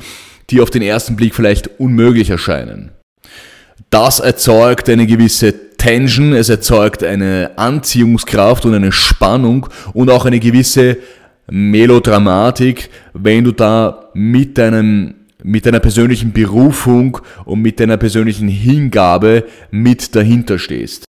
die 0.53 0.61
auf 0.61 0.71
den 0.71 0.83
ersten 0.83 1.17
Blick 1.17 1.35
vielleicht 1.35 1.81
unmöglich 1.81 2.31
erscheinen. 2.31 2.93
Das 3.91 4.21
erzeugt 4.21 4.89
eine 4.89 5.07
gewisse 5.07 5.77
Tension, 5.77 6.33
es 6.33 6.49
erzeugt 6.49 7.03
eine 7.03 7.53
Anziehungskraft 7.57 8.65
und 8.65 8.75
eine 8.75 8.93
Spannung 8.93 9.67
und 9.95 10.11
auch 10.11 10.27
eine 10.27 10.39
gewisse 10.39 10.99
Melodramatik, 11.51 12.91
wenn 13.15 13.45
du 13.45 13.53
da 13.53 14.11
mit 14.15 14.57
deinem 14.59 15.15
mit 15.45 15.67
deiner 15.67 15.81
persönlichen 15.81 16.33
Berufung 16.33 17.19
und 17.45 17.63
mit 17.63 17.81
deiner 17.81 17.97
persönlichen 17.97 18.47
Hingabe 18.47 19.45
mit 19.73 20.15
dahinter 20.15 20.57
stehst. 20.57 21.05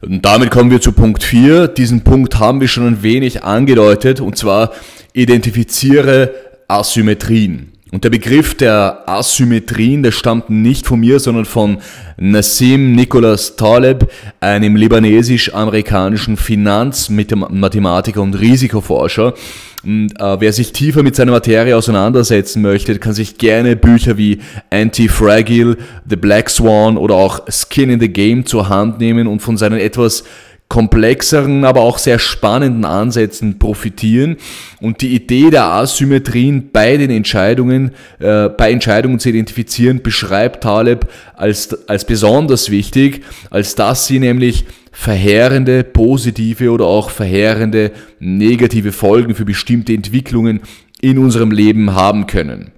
Und 0.00 0.24
damit 0.24 0.50
kommen 0.50 0.70
wir 0.70 0.80
zu 0.80 0.92
Punkt 0.92 1.22
4. 1.22 1.68
Diesen 1.68 2.04
Punkt 2.04 2.38
haben 2.38 2.62
wir 2.62 2.68
schon 2.68 2.86
ein 2.86 3.02
wenig 3.02 3.44
angedeutet, 3.44 4.20
und 4.20 4.38
zwar 4.38 4.72
identifiziere 5.12 6.34
Asymmetrien. 6.68 7.72
Und 7.92 8.04
der 8.04 8.10
Begriff 8.10 8.54
der 8.56 9.02
Asymmetrien, 9.06 10.04
der 10.04 10.12
stammt 10.12 10.48
nicht 10.48 10.86
von 10.86 11.00
mir, 11.00 11.18
sondern 11.18 11.44
von 11.44 11.78
Nassim 12.18 12.92
Nicholas 12.94 13.56
Taleb, 13.56 14.08
einem 14.38 14.76
libanesisch-amerikanischen 14.76 16.36
Finanzmathematiker 16.36 18.22
und 18.22 18.34
Risikoforscher. 18.34 19.34
Und, 19.82 20.12
äh, 20.20 20.40
wer 20.40 20.52
sich 20.52 20.72
tiefer 20.72 21.02
mit 21.02 21.16
seiner 21.16 21.32
Materie 21.32 21.76
auseinandersetzen 21.76 22.62
möchte, 22.62 22.96
kann 23.00 23.14
sich 23.14 23.38
gerne 23.38 23.74
Bücher 23.74 24.16
wie 24.16 24.38
Anti-Fragile, 24.70 25.76
The 26.08 26.16
Black 26.16 26.48
Swan 26.50 26.96
oder 26.96 27.16
auch 27.16 27.40
Skin 27.48 27.90
in 27.90 27.98
the 27.98 28.12
Game 28.12 28.46
zur 28.46 28.68
Hand 28.68 29.00
nehmen 29.00 29.26
und 29.26 29.40
von 29.40 29.56
seinen 29.56 29.80
etwas 29.80 30.22
komplexeren, 30.70 31.64
aber 31.64 31.80
auch 31.80 31.98
sehr 31.98 32.20
spannenden 32.20 32.84
Ansätzen 32.84 33.58
profitieren. 33.58 34.36
Und 34.80 35.02
die 35.02 35.14
Idee 35.16 35.50
der 35.50 35.64
Asymmetrien 35.64 36.70
bei 36.72 36.96
den 36.96 37.10
Entscheidungen, 37.10 37.90
äh, 38.20 38.48
bei 38.48 38.70
Entscheidungen 38.70 39.18
zu 39.18 39.28
identifizieren, 39.28 40.00
beschreibt 40.00 40.62
Taleb 40.62 41.08
als, 41.34 41.88
als 41.88 42.06
besonders 42.06 42.70
wichtig, 42.70 43.24
als 43.50 43.74
dass 43.74 44.06
sie 44.06 44.20
nämlich 44.20 44.64
verheerende 44.92 45.82
positive 45.82 46.70
oder 46.70 46.84
auch 46.84 47.10
verheerende 47.10 47.90
negative 48.20 48.92
Folgen 48.92 49.34
für 49.34 49.44
bestimmte 49.44 49.92
Entwicklungen 49.92 50.60
in 51.00 51.18
unserem 51.18 51.50
Leben 51.50 51.96
haben 51.96 52.28
können. 52.28 52.70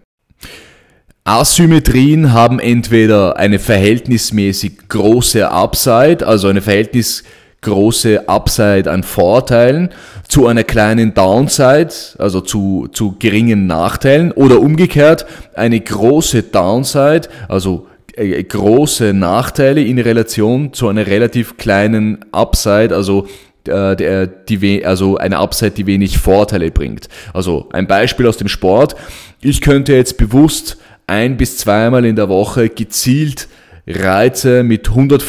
Asymmetrien 1.25 2.33
haben 2.33 2.59
entweder 2.59 3.37
eine 3.37 3.59
verhältnismäßig 3.59 4.89
große 4.89 5.51
Upside, 5.51 6.27
also 6.27 6.49
eine 6.49 6.63
verhältnismäßig 6.63 7.42
große 7.62 8.28
Upside 8.28 8.90
an 8.90 9.02
Vorteilen 9.02 9.90
zu 10.28 10.47
einer 10.47 10.64
kleinen 10.64 11.14
Downside, 11.14 11.92
also 12.19 12.40
zu, 12.40 12.88
zu 12.92 13.16
geringen 13.19 13.66
Nachteilen 13.66 14.33
oder 14.33 14.61
umgekehrt 14.61 15.26
eine 15.54 15.81
große 15.81 16.42
Downside, 16.42 17.28
also 17.49 17.87
äh, 18.14 18.42
große 18.42 19.14
Nachteile 19.14 19.83
in 19.83 19.99
Relation 19.99 20.73
zu 20.73 20.88
einer 20.88 21.07
relativ 21.07 21.57
kleinen 21.57 22.25
Upside, 22.33 22.95
also 22.95 23.26
äh, 23.66 23.97
der, 23.97 24.26
die, 24.26 24.85
also 24.85 25.16
eine 25.16 25.38
Upside, 25.38 25.71
die 25.71 25.87
wenig 25.87 26.19
Vorteile 26.19 26.71
bringt. 26.71 27.09
Also 27.33 27.69
ein 27.73 27.87
Beispiel 27.87 28.26
aus 28.26 28.37
dem 28.37 28.49
Sport. 28.49 28.97
Ich 29.40 29.61
könnte 29.61 29.95
jetzt 29.95 30.19
bewusst 30.19 30.78
ein 31.07 31.37
bis 31.37 31.59
zweimal 31.59 32.04
in 32.04 32.16
der 32.16 32.28
Woche 32.28 32.69
gezielt 32.69 33.49
Reize 33.87 34.62
mit 34.62 34.89
100, 34.89 35.23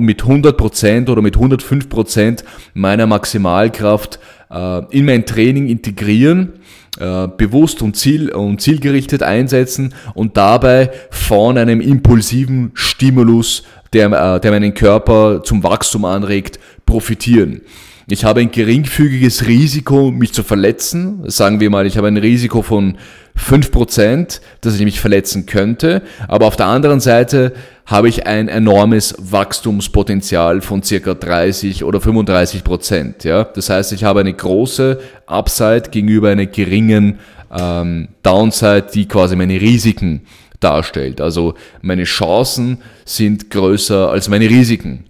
mit 0.00 0.22
100% 0.22 1.10
oder 1.10 1.22
mit 1.22 1.36
105% 1.36 2.42
meiner 2.74 3.06
Maximalkraft 3.06 4.18
äh, 4.50 4.84
in 4.90 5.04
mein 5.04 5.24
Training 5.24 5.68
integrieren, 5.68 6.54
äh, 6.98 7.28
bewusst 7.28 7.80
und, 7.82 7.96
ziel, 7.96 8.30
und 8.30 8.60
zielgerichtet 8.60 9.22
einsetzen 9.22 9.94
und 10.14 10.36
dabei 10.36 10.90
von 11.10 11.56
einem 11.58 11.80
impulsiven 11.80 12.72
Stimulus, 12.74 13.62
der, 13.92 14.06
äh, 14.06 14.40
der 14.40 14.50
meinen 14.50 14.74
Körper 14.74 15.42
zum 15.44 15.62
Wachstum 15.62 16.04
anregt, 16.04 16.58
profitieren. 16.86 17.62
Ich 18.08 18.24
habe 18.24 18.40
ein 18.40 18.50
geringfügiges 18.50 19.46
Risiko, 19.46 20.10
mich 20.10 20.32
zu 20.32 20.42
verletzen. 20.42 21.22
Sagen 21.26 21.60
wir 21.60 21.70
mal, 21.70 21.86
ich 21.86 21.96
habe 21.96 22.08
ein 22.08 22.16
Risiko 22.16 22.62
von 22.62 22.98
5%, 23.38 24.40
dass 24.60 24.74
ich 24.74 24.82
mich 24.82 25.00
verletzen 25.00 25.46
könnte. 25.46 26.02
Aber 26.28 26.46
auf 26.46 26.56
der 26.56 26.66
anderen 26.66 27.00
Seite 27.00 27.52
habe 27.86 28.08
ich 28.08 28.26
ein 28.26 28.48
enormes 28.48 29.14
Wachstumspotenzial 29.18 30.60
von 30.60 30.82
circa 30.82 31.14
30 31.14 31.84
oder 31.84 32.00
35 32.00 32.64
Prozent. 32.64 33.24
Ja? 33.24 33.44
Das 33.44 33.70
heißt, 33.70 33.92
ich 33.92 34.04
habe 34.04 34.20
eine 34.20 34.32
große 34.32 35.00
Upside 35.26 35.90
gegenüber 35.90 36.30
einer 36.30 36.46
geringen 36.46 37.18
ähm, 37.56 38.08
Downside, 38.22 38.86
die 38.92 39.06
quasi 39.06 39.36
meine 39.36 39.60
Risiken 39.60 40.22
darstellt. 40.60 41.20
Also 41.20 41.54
meine 41.80 42.04
Chancen 42.04 42.78
sind 43.04 43.50
größer 43.50 44.10
als 44.10 44.28
meine 44.28 44.48
Risiken. 44.48 45.04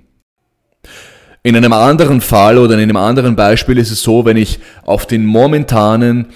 In 1.45 1.57
einem 1.57 1.73
anderen 1.73 2.21
Fall 2.21 2.57
oder 2.57 2.75
in 2.75 2.81
einem 2.81 2.97
anderen 2.97 3.35
Beispiel 3.35 3.77
ist 3.79 3.91
es 3.91 4.01
so, 4.01 4.25
wenn 4.25 4.37
ich 4.37 4.61
auf 4.85 5.07
den 5.07 5.27
momentanen 5.27 6.27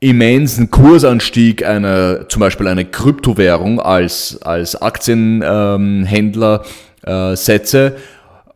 immensen 0.00 0.70
Kursanstieg 0.70 1.64
einer, 1.64 2.28
zum 2.28 2.40
Beispiel 2.40 2.68
einer 2.68 2.84
Kryptowährung 2.84 3.80
als, 3.80 4.38
als 4.42 4.80
Aktienhändler 4.80 6.62
ähm, 7.06 7.32
äh, 7.32 7.36
setze, 7.36 7.96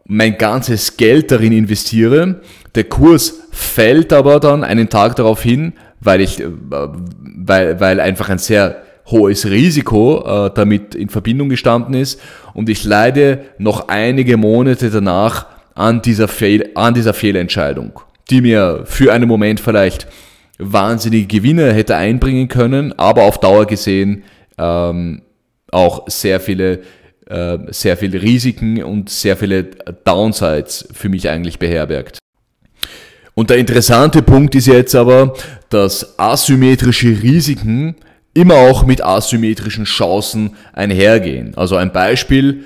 mein 0.04 0.36
ganzes 0.36 0.98
Geld 0.98 1.30
darin 1.30 1.52
investiere, 1.52 2.42
der 2.74 2.84
Kurs 2.84 3.40
fällt 3.50 4.12
aber 4.12 4.40
dann 4.40 4.62
einen 4.62 4.90
Tag 4.90 5.16
darauf 5.16 5.42
hin, 5.42 5.72
weil 6.00 6.20
ich, 6.20 6.38
äh, 6.38 6.48
weil, 6.68 7.80
weil 7.80 8.00
einfach 8.00 8.28
ein 8.28 8.38
sehr 8.38 8.82
hohes 9.06 9.46
Risiko 9.46 10.46
äh, 10.46 10.50
damit 10.54 10.94
in 10.94 11.08
Verbindung 11.08 11.48
gestanden 11.48 11.94
ist. 11.94 12.20
Und 12.52 12.68
ich 12.68 12.84
leide 12.84 13.40
noch 13.56 13.88
einige 13.88 14.36
Monate 14.36 14.90
danach 14.90 15.46
an 15.74 16.02
dieser, 16.02 16.28
Fehl, 16.28 16.70
an 16.74 16.94
dieser 16.94 17.14
Fehlentscheidung, 17.14 18.00
die 18.30 18.40
mir 18.40 18.82
für 18.84 19.12
einen 19.12 19.28
Moment 19.28 19.60
vielleicht 19.60 20.06
wahnsinnige 20.58 21.26
Gewinne 21.26 21.72
hätte 21.72 21.96
einbringen 21.96 22.48
können, 22.48 22.96
aber 22.98 23.24
auf 23.24 23.38
Dauer 23.40 23.66
gesehen 23.66 24.24
ähm, 24.56 25.22
auch 25.70 26.08
sehr 26.08 26.40
viele, 26.40 26.80
äh, 27.26 27.58
sehr 27.68 27.96
viele 27.96 28.22
Risiken 28.22 28.82
und 28.82 29.10
sehr 29.10 29.36
viele 29.36 29.64
Downsides 30.04 30.88
für 30.92 31.08
mich 31.08 31.28
eigentlich 31.28 31.58
beherbergt. 31.58 32.18
Und 33.34 33.50
der 33.50 33.58
interessante 33.58 34.22
Punkt 34.22 34.54
ist 34.54 34.66
jetzt 34.66 34.94
aber, 34.94 35.34
dass 35.68 36.18
asymmetrische 36.20 37.20
Risiken 37.20 37.96
immer 38.32 38.54
auch 38.54 38.84
mit 38.86 39.02
asymmetrischen 39.02 39.84
Chancen 39.84 40.54
einhergehen. 40.72 41.56
Also 41.56 41.76
ein 41.76 41.92
Beispiel, 41.92 42.64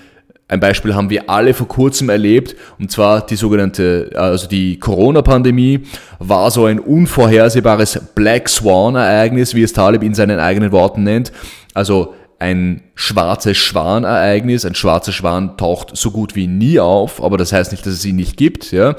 ein 0.48 0.60
Beispiel 0.60 0.94
haben 0.94 1.10
wir 1.10 1.28
alle 1.28 1.52
vor 1.52 1.68
kurzem 1.68 2.08
erlebt, 2.08 2.56
und 2.78 2.90
zwar 2.90 3.24
die 3.24 3.36
sogenannte, 3.36 4.10
also 4.14 4.48
die 4.48 4.78
Corona-Pandemie 4.78 5.80
war 6.18 6.50
so 6.50 6.64
ein 6.64 6.80
unvorhersehbares 6.80 8.00
Black 8.14 8.48
Swan-Ereignis, 8.48 9.54
wie 9.54 9.62
es 9.62 9.74
Taleb 9.74 10.02
in 10.02 10.14
seinen 10.14 10.40
eigenen 10.40 10.72
Worten 10.72 11.02
nennt. 11.02 11.32
Also 11.74 12.14
ein 12.38 12.82
schwarzes 12.94 13.58
Schwan-Ereignis. 13.58 14.64
Ein 14.64 14.74
schwarzer 14.74 15.12
Schwan 15.12 15.56
taucht 15.56 15.96
so 15.96 16.10
gut 16.10 16.34
wie 16.34 16.46
nie 16.46 16.80
auf, 16.80 17.22
aber 17.22 17.36
das 17.36 17.52
heißt 17.52 17.72
nicht, 17.72 17.84
dass 17.84 17.92
es 17.94 18.04
ihn 18.04 18.16
nicht 18.16 18.36
gibt, 18.36 18.72
ja. 18.72 18.96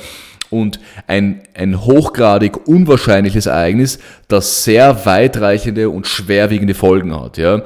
Und 0.51 0.79
ein, 1.05 1.41
ein 1.53 1.85
hochgradig 1.85 2.67
unwahrscheinliches 2.67 3.45
Ereignis, 3.45 3.99
das 4.27 4.63
sehr 4.63 5.05
weitreichende 5.05 5.89
und 5.89 6.07
schwerwiegende 6.07 6.73
Folgen 6.73 7.19
hat, 7.19 7.37
ja. 7.37 7.61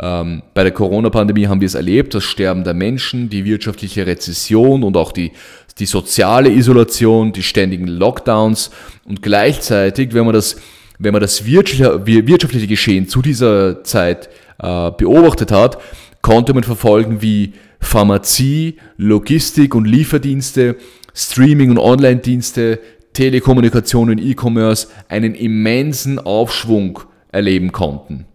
Ähm, 0.00 0.42
bei 0.54 0.62
der 0.62 0.72
Corona-Pandemie 0.72 1.48
haben 1.48 1.60
wir 1.60 1.66
es 1.66 1.74
erlebt, 1.74 2.14
das 2.14 2.24
Sterben 2.24 2.64
der 2.64 2.74
Menschen, 2.74 3.28
die 3.28 3.44
wirtschaftliche 3.44 4.06
Rezession 4.06 4.84
und 4.84 4.96
auch 4.96 5.12
die, 5.12 5.32
die 5.78 5.86
soziale 5.86 6.50
Isolation, 6.50 7.32
die 7.32 7.42
ständigen 7.42 7.88
Lockdowns 7.88 8.70
und 9.04 9.22
gleichzeitig, 9.22 10.14
wenn 10.14 10.24
man 10.24 10.34
das, 10.34 10.56
wenn 10.98 11.12
man 11.12 11.20
das 11.20 11.46
wirtschaftliche 11.46 12.66
Geschehen 12.66 13.08
zu 13.08 13.22
dieser 13.22 13.82
Zeit 13.84 14.28
äh, 14.58 14.90
beobachtet 14.92 15.50
hat, 15.50 15.78
konnte 16.22 16.54
man 16.54 16.62
verfolgen, 16.62 17.22
wie 17.22 17.54
Pharmazie, 17.80 18.76
Logistik 18.96 19.74
und 19.74 19.84
Lieferdienste, 19.84 20.76
Streaming 21.14 21.70
und 21.70 21.78
Online-Dienste, 21.78 22.80
Telekommunikation 23.12 24.10
und 24.10 24.18
E-Commerce 24.18 24.88
einen 25.08 25.34
immensen 25.34 26.18
Aufschwung 26.18 27.00
erleben 27.32 27.72
konnten. 27.72 28.26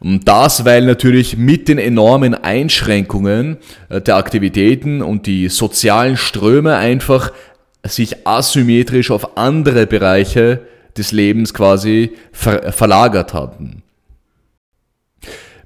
Und 0.00 0.26
das, 0.26 0.64
weil 0.64 0.84
natürlich 0.84 1.36
mit 1.36 1.68
den 1.68 1.78
enormen 1.78 2.34
Einschränkungen 2.34 3.58
äh, 3.88 4.00
der 4.00 4.16
Aktivitäten 4.16 5.02
und 5.02 5.26
die 5.26 5.48
sozialen 5.48 6.16
Ströme 6.16 6.76
einfach 6.76 7.32
sich 7.84 8.26
asymmetrisch 8.26 9.10
auf 9.10 9.36
andere 9.36 9.86
Bereiche 9.86 10.60
des 10.96 11.12
Lebens 11.12 11.54
quasi 11.54 12.12
ver 12.32 12.72
verlagert 12.72 13.34
hatten. 13.34 13.82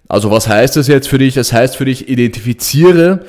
Also 0.09 0.31
was 0.31 0.49
heißt 0.49 0.77
das 0.77 0.87
jetzt 0.87 1.09
für 1.09 1.19
dich? 1.19 1.35
Das 1.35 1.53
heißt 1.53 1.77
für 1.77 1.85
dich, 1.85 2.09
identifiziere 2.09 3.25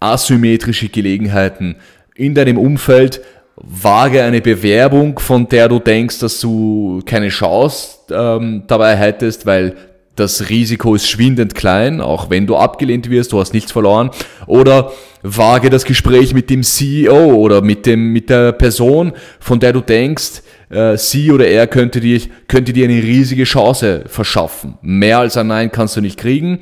asymmetrische 0.00 0.88
Gelegenheiten 0.88 1.76
in 2.14 2.34
deinem 2.34 2.58
Umfeld, 2.58 3.20
wage 3.56 4.22
eine 4.22 4.40
Bewerbung, 4.40 5.18
von 5.18 5.48
der 5.48 5.68
du 5.68 5.78
denkst, 5.78 6.18
dass 6.18 6.40
du 6.40 7.02
keine 7.04 7.28
Chance 7.28 7.98
ähm, 8.10 8.64
dabei 8.66 8.96
hättest, 8.96 9.46
weil 9.46 9.76
das 10.16 10.50
Risiko 10.50 10.94
ist 10.94 11.08
schwindend 11.08 11.54
klein, 11.54 12.00
auch 12.00 12.28
wenn 12.28 12.46
du 12.46 12.56
abgelehnt 12.56 13.08
wirst, 13.08 13.32
du 13.32 13.40
hast 13.40 13.54
nichts 13.54 13.72
verloren. 13.72 14.10
Oder 14.46 14.92
wage 15.22 15.70
das 15.70 15.84
Gespräch 15.84 16.34
mit 16.34 16.50
dem 16.50 16.62
CEO 16.62 17.34
oder 17.34 17.62
mit, 17.62 17.86
dem, 17.86 18.12
mit 18.12 18.28
der 18.28 18.52
Person, 18.52 19.12
von 19.40 19.58
der 19.58 19.72
du 19.72 19.80
denkst, 19.80 20.42
äh, 20.68 20.96
sie 20.96 21.30
oder 21.30 21.46
er 21.46 21.66
könnte 21.66 22.00
dir, 22.00 22.20
könnte 22.46 22.72
dir 22.72 22.84
eine 22.84 23.02
riesige 23.02 23.44
Chance 23.44 24.04
verschaffen. 24.06 24.76
Mehr 24.82 25.18
als 25.18 25.36
ein 25.36 25.46
Nein 25.46 25.72
kannst 25.72 25.96
du 25.96 26.00
nicht 26.00 26.18
kriegen. 26.18 26.60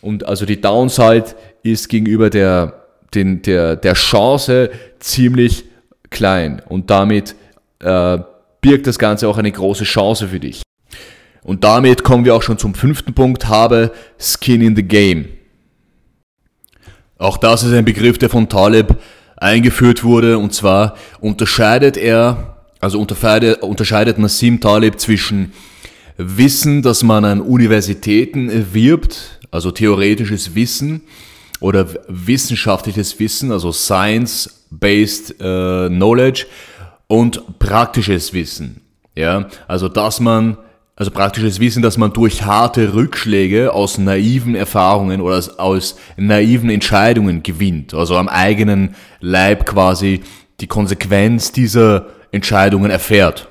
Und 0.00 0.24
also 0.24 0.46
die 0.46 0.60
Downside 0.60 1.34
ist 1.62 1.88
gegenüber 1.88 2.30
der, 2.30 2.84
den, 3.14 3.42
der, 3.42 3.76
der 3.76 3.94
Chance 3.94 4.70
ziemlich 5.00 5.64
klein. 6.10 6.62
Und 6.68 6.90
damit 6.90 7.34
äh, 7.80 8.18
birgt 8.60 8.86
das 8.86 8.98
Ganze 8.98 9.26
auch 9.28 9.38
eine 9.38 9.50
große 9.50 9.84
Chance 9.84 10.28
für 10.28 10.38
dich. 10.38 10.62
Und 11.46 11.62
damit 11.62 12.02
kommen 12.02 12.24
wir 12.24 12.34
auch 12.34 12.42
schon 12.42 12.58
zum 12.58 12.74
fünften 12.74 13.14
Punkt, 13.14 13.46
habe 13.46 13.92
Skin 14.18 14.60
in 14.60 14.74
the 14.74 14.82
Game. 14.82 15.26
Auch 17.18 17.36
das 17.36 17.62
ist 17.62 17.72
ein 17.72 17.84
Begriff, 17.84 18.18
der 18.18 18.28
von 18.28 18.48
Taleb 18.48 18.98
eingeführt 19.36 20.02
wurde, 20.02 20.38
und 20.38 20.52
zwar 20.52 20.96
unterscheidet 21.20 21.96
er, 21.96 22.56
also 22.80 22.98
unterscheidet, 22.98 24.18
Nassim 24.18 24.60
Taleb 24.60 24.98
zwischen 24.98 25.52
Wissen, 26.16 26.82
das 26.82 27.04
man 27.04 27.24
an 27.24 27.40
Universitäten 27.40 28.50
erwirbt, 28.50 29.38
also 29.52 29.70
theoretisches 29.70 30.56
Wissen, 30.56 31.02
oder 31.60 31.86
wissenschaftliches 32.08 33.20
Wissen, 33.20 33.52
also 33.52 33.70
Science-based 33.70 35.40
äh, 35.40 35.88
Knowledge, 35.90 36.46
und 37.06 37.60
praktisches 37.60 38.32
Wissen. 38.32 38.80
Ja, 39.14 39.48
also 39.68 39.88
dass 39.88 40.18
man 40.18 40.58
also 40.98 41.10
praktisches 41.10 41.60
Wissen, 41.60 41.82
dass 41.82 41.98
man 41.98 42.14
durch 42.14 42.42
harte 42.42 42.94
Rückschläge 42.94 43.74
aus 43.74 43.98
naiven 43.98 44.54
Erfahrungen 44.54 45.20
oder 45.20 45.42
aus 45.58 45.96
naiven 46.16 46.70
Entscheidungen 46.70 47.42
gewinnt. 47.42 47.92
Also 47.92 48.16
am 48.16 48.28
eigenen 48.28 48.94
Leib 49.20 49.66
quasi 49.66 50.22
die 50.58 50.66
Konsequenz 50.66 51.52
dieser 51.52 52.06
Entscheidungen 52.32 52.90
erfährt. 52.90 53.48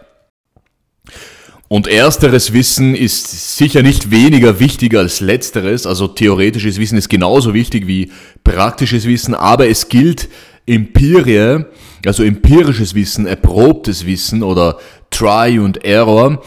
Und 1.67 1.87
ersteres 1.87 2.51
Wissen 2.51 2.95
ist 2.95 3.57
sicher 3.57 3.83
nicht 3.83 4.09
weniger 4.09 4.59
wichtig 4.59 4.95
als 4.95 5.19
letzteres. 5.19 5.85
Also 5.85 6.07
theoretisches 6.07 6.79
Wissen 6.79 6.97
ist 6.97 7.09
genauso 7.09 7.53
wichtig 7.53 7.85
wie 7.85 8.11
praktisches 8.43 9.05
Wissen, 9.05 9.35
aber 9.35 9.67
es 9.67 9.89
gilt 9.89 10.29
Empirie, 10.65 11.65
also 12.07 12.23
empirisches 12.23 12.95
Wissen, 12.95 13.27
erprobtes 13.27 14.07
Wissen 14.07 14.41
oder 14.41 14.79
Try 15.11 15.59
und 15.59 15.85
Error 15.85 16.41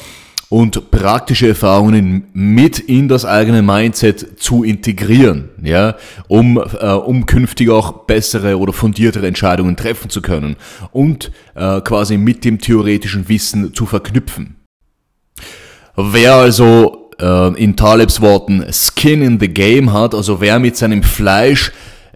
und 0.48 0.90
praktische 0.90 1.48
Erfahrungen 1.48 2.28
mit 2.32 2.78
in 2.78 3.08
das 3.08 3.24
eigene 3.24 3.61
Mindset 3.62 4.40
zu 4.40 4.64
integrieren, 4.64 5.50
ja, 5.62 5.96
um, 6.26 6.56
äh, 6.56 6.92
um 6.92 7.26
künftig 7.26 7.68
auch 7.68 8.06
bessere 8.06 8.58
oder 8.58 8.72
fundiertere 8.72 9.26
Entscheidungen 9.26 9.76
treffen 9.76 10.08
zu 10.08 10.22
können 10.22 10.56
und 10.90 11.30
äh, 11.54 11.80
quasi 11.82 12.16
mit 12.16 12.44
dem 12.44 12.61
theoretischen 12.61 13.28
Wissen 13.28 13.74
zu 13.74 13.84
verknüpfen. 13.84 14.56
Wer 15.96 16.34
also 16.34 17.11
äh, 17.20 17.62
in 17.62 17.76
Talebs 17.76 18.20
Worten 18.20 18.64
Skin 18.72 19.20
in 19.20 19.40
the 19.40 19.48
Game 19.48 19.92
hat, 19.92 20.14
also 20.14 20.40
wer 20.40 20.58
mit 20.58 20.76
seinem 20.76 21.02
Fleisch 21.02 21.72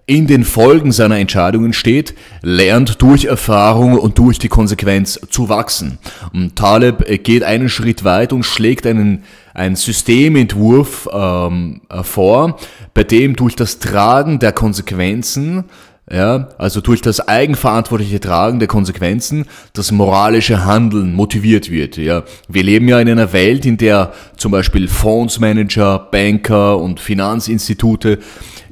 in 0.07 0.27
den 0.27 0.45
Folgen 0.45 0.93
seiner 0.93 1.19
Entscheidungen 1.19 1.73
steht, 1.73 2.15
lernt 2.43 3.01
durch 3.03 3.27
Erfahrung 3.27 3.99
und 3.99 4.19
durch 4.19 4.39
die 4.39 4.49
Konsequenz 4.49 5.21
zu 5.31 5.49
wachsen. 5.49 5.99
Und 6.33 6.57
Taleb 6.57 7.05
geht 7.23 7.45
einen 7.45 7.69
Schritt 7.69 8.05
weit 8.05 8.33
und 8.33 8.43
schlägt 8.43 8.87
einen, 8.87 9.23
einen 9.55 9.77
Systementwurf 9.77 11.09
ähm, 11.13 11.83
vor, 12.03 12.59
bei 12.95 13.05
dem 13.05 13.37
durch 13.37 13.55
das 13.55 13.79
Tragen 13.79 14.39
der 14.39 14.53
Konsequenzen 14.53 15.65
ja, 16.11 16.49
also 16.59 16.81
durch 16.81 17.01
das 17.01 17.27
eigenverantwortliche 17.27 18.19
Tragen 18.19 18.59
der 18.59 18.69
Konsequenzen 18.69 19.47
das 19.73 19.93
moralische 19.93 20.65
Handeln 20.65 21.15
motiviert 21.15 21.71
wird. 21.71 21.97
Ja, 21.97 22.25
wir 22.49 22.63
leben 22.65 22.89
ja 22.89 23.01
in 23.01 23.09
einer 23.09 23.33
Welt, 23.33 23.65
in 23.65 23.77
der 23.77 24.13
zum 24.37 24.51
Beispiel 24.53 24.89
Fondsmanager, 24.89 26.09
Banker 26.11 26.79
und 26.79 26.99
Finanzinstitute 26.99 28.19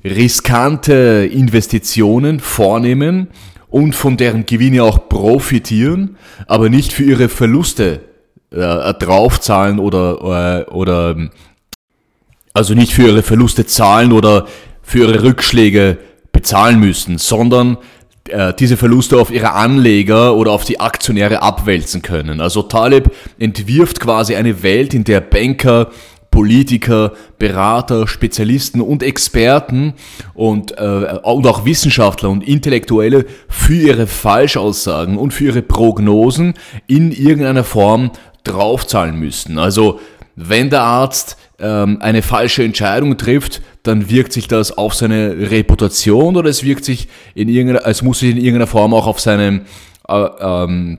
riskante 0.05 1.29
Investitionen 1.31 2.41
vornehmen 2.41 3.29
und 3.69 3.95
von 3.95 4.17
deren 4.17 4.47
Gewinne 4.47 4.83
auch 4.83 5.09
profitieren, 5.09 6.17
aber 6.47 6.69
nicht 6.69 6.93
für 6.93 7.05
ihre 7.05 7.29
Verluste 7.29 8.01
äh, 8.51 8.95
draufzahlen 8.95 9.79
oder, 9.79 10.67
äh, 10.67 10.71
oder 10.71 11.17
also 12.53 12.75
nicht 12.75 12.93
für 12.93 13.09
ihre 13.09 13.23
Verluste 13.23 13.67
zahlen 13.67 14.13
oder 14.13 14.47
für 14.83 14.99
ihre 14.99 15.23
Rückschläge 15.23 15.99
bezahlen 16.33 16.81
müssen, 16.81 17.19
sondern 17.19 17.79
äh, 18.29 18.53
diese 18.59 18.77
Verluste 18.77 19.19
auf 19.19 19.31
ihre 19.31 19.53
Anleger 19.53 20.35
oder 20.35 20.53
auf 20.53 20.65
die 20.65 20.81
Aktionäre 20.81 21.43
abwälzen 21.43 22.03
können. 22.03 22.41
Also 22.41 22.63
Taleb 22.63 23.13
entwirft 23.39 24.01
quasi 24.01 24.35
eine 24.35 24.63
Welt, 24.63 24.95
in 24.95 25.05
der 25.05 25.21
Banker 25.21 25.91
Politiker, 26.31 27.13
Berater, 27.39 28.07
Spezialisten 28.07 28.81
und 28.81 29.03
Experten 29.03 29.95
und, 30.35 30.79
äh, 30.79 31.19
und 31.23 31.47
auch 31.47 31.65
Wissenschaftler 31.65 32.31
und 32.31 32.47
Intellektuelle 32.47 33.27
für 33.49 33.75
ihre 33.75 34.07
Falschaussagen 34.07 35.19
und 35.19 35.33
für 35.33 35.47
ihre 35.47 35.63
Prognosen 35.63 36.55
in 36.87 37.13
irgendeiner 37.13 37.65
Form 37.65 38.11
draufzahlen 38.45 39.19
müssten. 39.19 39.59
Also 39.59 40.01
wenn 40.37 40.71
der 40.71 40.83
Arzt 40.83 41.37
ähm, 41.59 41.99
eine 42.01 42.23
falsche 42.23 42.65
Entscheidung 42.65 43.19
trifft, 43.19 43.61
dann 43.83 44.09
wirkt 44.09 44.33
sich 44.33 44.49
das 44.49 44.77
auf 44.77 44.95
seine 44.95 45.51
Reputation 45.51 46.37
oder 46.37 46.49
es 46.49 46.63
wirkt 46.63 46.85
sich 46.85 47.09
in 47.35 47.49
irgendeiner, 47.49 47.87
es 47.87 48.03
muss 48.03 48.21
sich 48.21 48.31
in 48.31 48.37
irgendeiner 48.37 48.67
Form 48.67 48.95
auch 48.95 49.07
auf 49.07 49.21
seinem 49.21 49.63
äh, 50.09 50.15
ähm, 50.41 50.99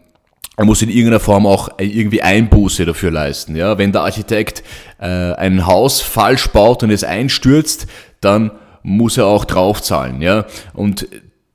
er 0.57 0.65
muss 0.65 0.81
in 0.81 0.89
irgendeiner 0.89 1.19
Form 1.19 1.45
auch 1.45 1.69
irgendwie 1.79 2.21
Einbuße 2.21 2.85
dafür 2.85 3.11
leisten. 3.11 3.55
Ja? 3.55 3.77
Wenn 3.77 3.91
der 3.91 4.01
Architekt 4.01 4.63
äh, 4.99 5.05
ein 5.05 5.65
Haus 5.65 6.01
falsch 6.01 6.49
baut 6.49 6.83
und 6.83 6.91
es 6.91 7.03
einstürzt, 7.03 7.87
dann 8.19 8.51
muss 8.83 9.17
er 9.17 9.27
auch 9.27 9.45
draufzahlen. 9.45 10.21
Ja? 10.21 10.45
Und 10.73 11.07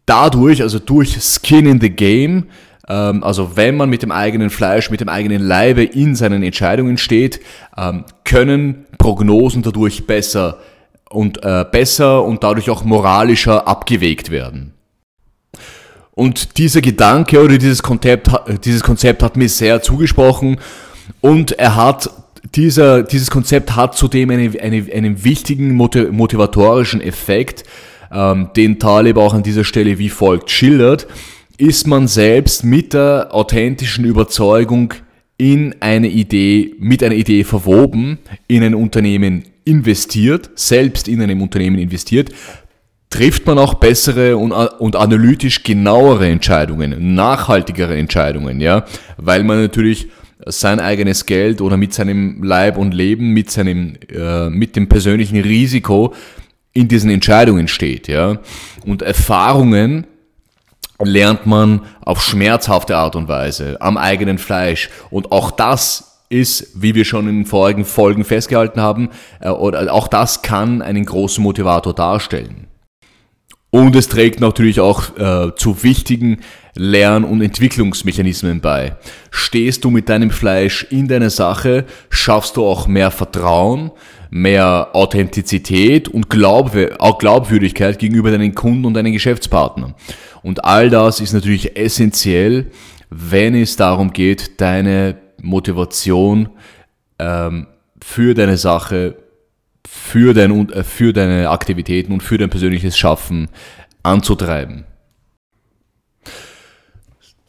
dadurch, 0.06 0.62
also 0.62 0.78
durch 0.78 1.18
Skin 1.20 1.66
in 1.66 1.80
the 1.80 1.90
Game, 1.90 2.46
ähm, 2.88 3.22
also 3.22 3.56
wenn 3.56 3.76
man 3.76 3.90
mit 3.90 4.02
dem 4.02 4.12
eigenen 4.12 4.50
Fleisch, 4.50 4.90
mit 4.90 5.00
dem 5.00 5.09
eigenen 5.09 5.42
Leibe 5.42 5.85
in 5.85 6.14
seinen 6.14 6.42
Entscheidungen 6.42 6.98
steht, 6.98 7.40
ähm, 7.76 8.04
können 8.24 8.87
Prognosen 8.98 9.62
dadurch 9.62 10.06
besser 10.06 10.59
und 11.11 11.44
äh, 11.44 11.64
besser 11.70 12.24
und 12.24 12.42
dadurch 12.42 12.70
auch 12.70 12.85
moralischer 12.85 13.68
abgewegt 13.68 14.30
werden. 14.30 14.72
Und 16.16 16.57
dieser 16.57 16.81
Gedanke 16.81 17.38
oder 17.42 17.59
dieses 17.59 17.83
Konzept, 17.83 18.31
dieses 18.64 18.83
Konzept 18.83 19.22
hat 19.22 19.37
mir 19.37 19.50
sehr 19.50 19.83
zugesprochen. 19.83 20.59
Und 21.20 21.52
er 21.52 21.76
hat 21.76 22.11
dieser, 22.55 23.02
dieses 23.02 23.31
Konzept 23.31 23.76
hat 23.76 23.94
zudem 23.94 24.31
eine, 24.31 24.50
eine, 24.59 24.87
einen 24.94 25.24
wichtigen 25.24 25.74
motivatorischen 25.74 27.02
Effekt, 27.02 27.64
ähm, 28.11 28.48
den 28.57 28.79
Taleb 28.79 29.18
auch 29.18 29.35
an 29.35 29.42
dieser 29.42 29.62
Stelle 29.62 29.98
wie 29.98 30.09
folgt 30.09 30.50
schildert, 30.50 31.07
ist 31.59 31.87
man 31.87 32.09
selbst 32.09 32.64
mit 32.64 32.94
der 32.94 33.29
authentischen 33.33 34.07
Überzeugung 34.07 34.94
in 35.37 35.74
eine 35.81 36.09
Idee, 36.09 36.74
mit 36.79 37.02
einer 37.02 37.14
Idee 37.14 37.44
verwoben, 37.44 38.20
in 38.48 38.62
ein 38.62 38.74
Unternehmen 38.74 39.44
investiert, 39.66 40.48
selbst 40.55 41.09
in 41.09 41.20
einem 41.20 41.42
Unternehmen 41.42 41.79
investiert, 41.79 42.31
trifft 43.16 43.46
man 43.46 43.59
auch 43.59 43.74
bessere 43.74 44.37
und, 44.37 44.52
und 44.52 44.94
analytisch 44.94 45.62
genauere 45.62 46.29
Entscheidungen, 46.29 47.14
nachhaltigere 47.14 47.96
Entscheidungen, 47.96 48.61
ja, 48.61 48.85
weil 49.16 49.42
man 49.42 49.62
natürlich 49.62 50.09
sein 50.44 50.81
eigenes 50.81 51.24
Geld 51.24 51.62
oder 51.62 51.79
mit 51.79 51.94
seinem 51.94 52.42
Leib 52.42 52.76
und 52.76 52.92
Leben, 52.92 53.31
mit 53.31 53.50
seinem, 53.50 53.94
äh, 54.12 54.50
mit 54.50 54.76
dem 54.76 54.90
persönlichen 54.90 55.40
Risiko 55.40 56.12
in 56.74 56.88
diesen 56.88 57.09
Entscheidungen 57.09 57.68
steht, 57.68 58.07
ja. 58.07 58.38
Und 58.85 59.00
Erfahrungen 59.00 60.07
lernt 61.02 61.46
man 61.46 61.87
auf 62.02 62.22
schmerzhafte 62.22 62.98
Art 62.98 63.16
und 63.16 63.29
Weise, 63.29 63.81
am 63.81 63.96
eigenen 63.96 64.37
Fleisch. 64.37 64.90
Und 65.09 65.33
auch 65.33 65.50
das 65.50 66.20
ist, 66.29 66.68
wie 66.74 66.94
wir 66.94 67.07
schon 67.07 67.31
in 67.31 67.46
vorigen 67.46 67.87
Folgen 67.87 68.24
festgehalten 68.24 68.83
haben, 68.83 69.09
äh, 69.40 69.48
oder 69.48 69.90
auch 69.90 70.07
das 70.07 70.42
kann 70.42 70.83
einen 70.83 71.07
großen 71.07 71.42
Motivator 71.42 71.94
darstellen. 71.94 72.66
Und 73.70 73.96
es 73.96 74.09
trägt 74.09 74.40
natürlich 74.40 74.81
auch 74.81 75.16
äh, 75.18 75.55
zu 75.57 75.83
wichtigen 75.83 76.38
Lern- 76.74 77.24
und 77.24 77.42
Entwicklungsmechanismen 77.42 78.61
bei. 78.61 78.96
Stehst 79.31 79.85
du 79.85 79.90
mit 79.90 80.09
deinem 80.09 80.31
Fleisch 80.31 80.87
in 80.90 81.09
deine 81.09 81.31
Sache, 81.31 81.85
schaffst 82.09 82.57
du 82.57 82.64
auch 82.64 82.87
mehr 82.87 83.11
Vertrauen, 83.11 83.90
mehr 84.31 84.90
Authentizität 84.92 86.09
und 86.09 86.31
Glaubw 86.31 86.90
auch 86.98 87.18
Glaubwürdigkeit 87.18 87.98
gegenüber 87.98 88.31
deinen 88.31 88.55
Kunden 88.55 88.85
und 88.85 88.94
deinen 88.94 89.12
Geschäftspartnern. 89.12 89.94
Und 90.42 90.64
all 90.64 90.90
das 90.90 91.20
ist 91.20 91.33
natürlich 91.33 91.76
essentiell, 91.76 92.70
wenn 93.11 93.55
es 93.55 93.76
darum 93.76 94.12
geht, 94.12 94.61
deine 94.61 95.16
Motivation 95.42 96.50
ähm, 97.18 97.66
für 98.02 98.35
deine 98.35 98.57
Sache 98.57 99.16
für, 99.88 100.35
dein, 100.35 100.70
äh, 100.70 100.85
für 100.85 101.12
deine 101.12 101.51
Aktivitäten 101.51 102.12
und 102.12 102.22
für 102.22 102.38
dein 102.38 102.51
persönliches 102.51 102.96
Schaffen 102.96 103.49
anzutreiben. 104.03 104.85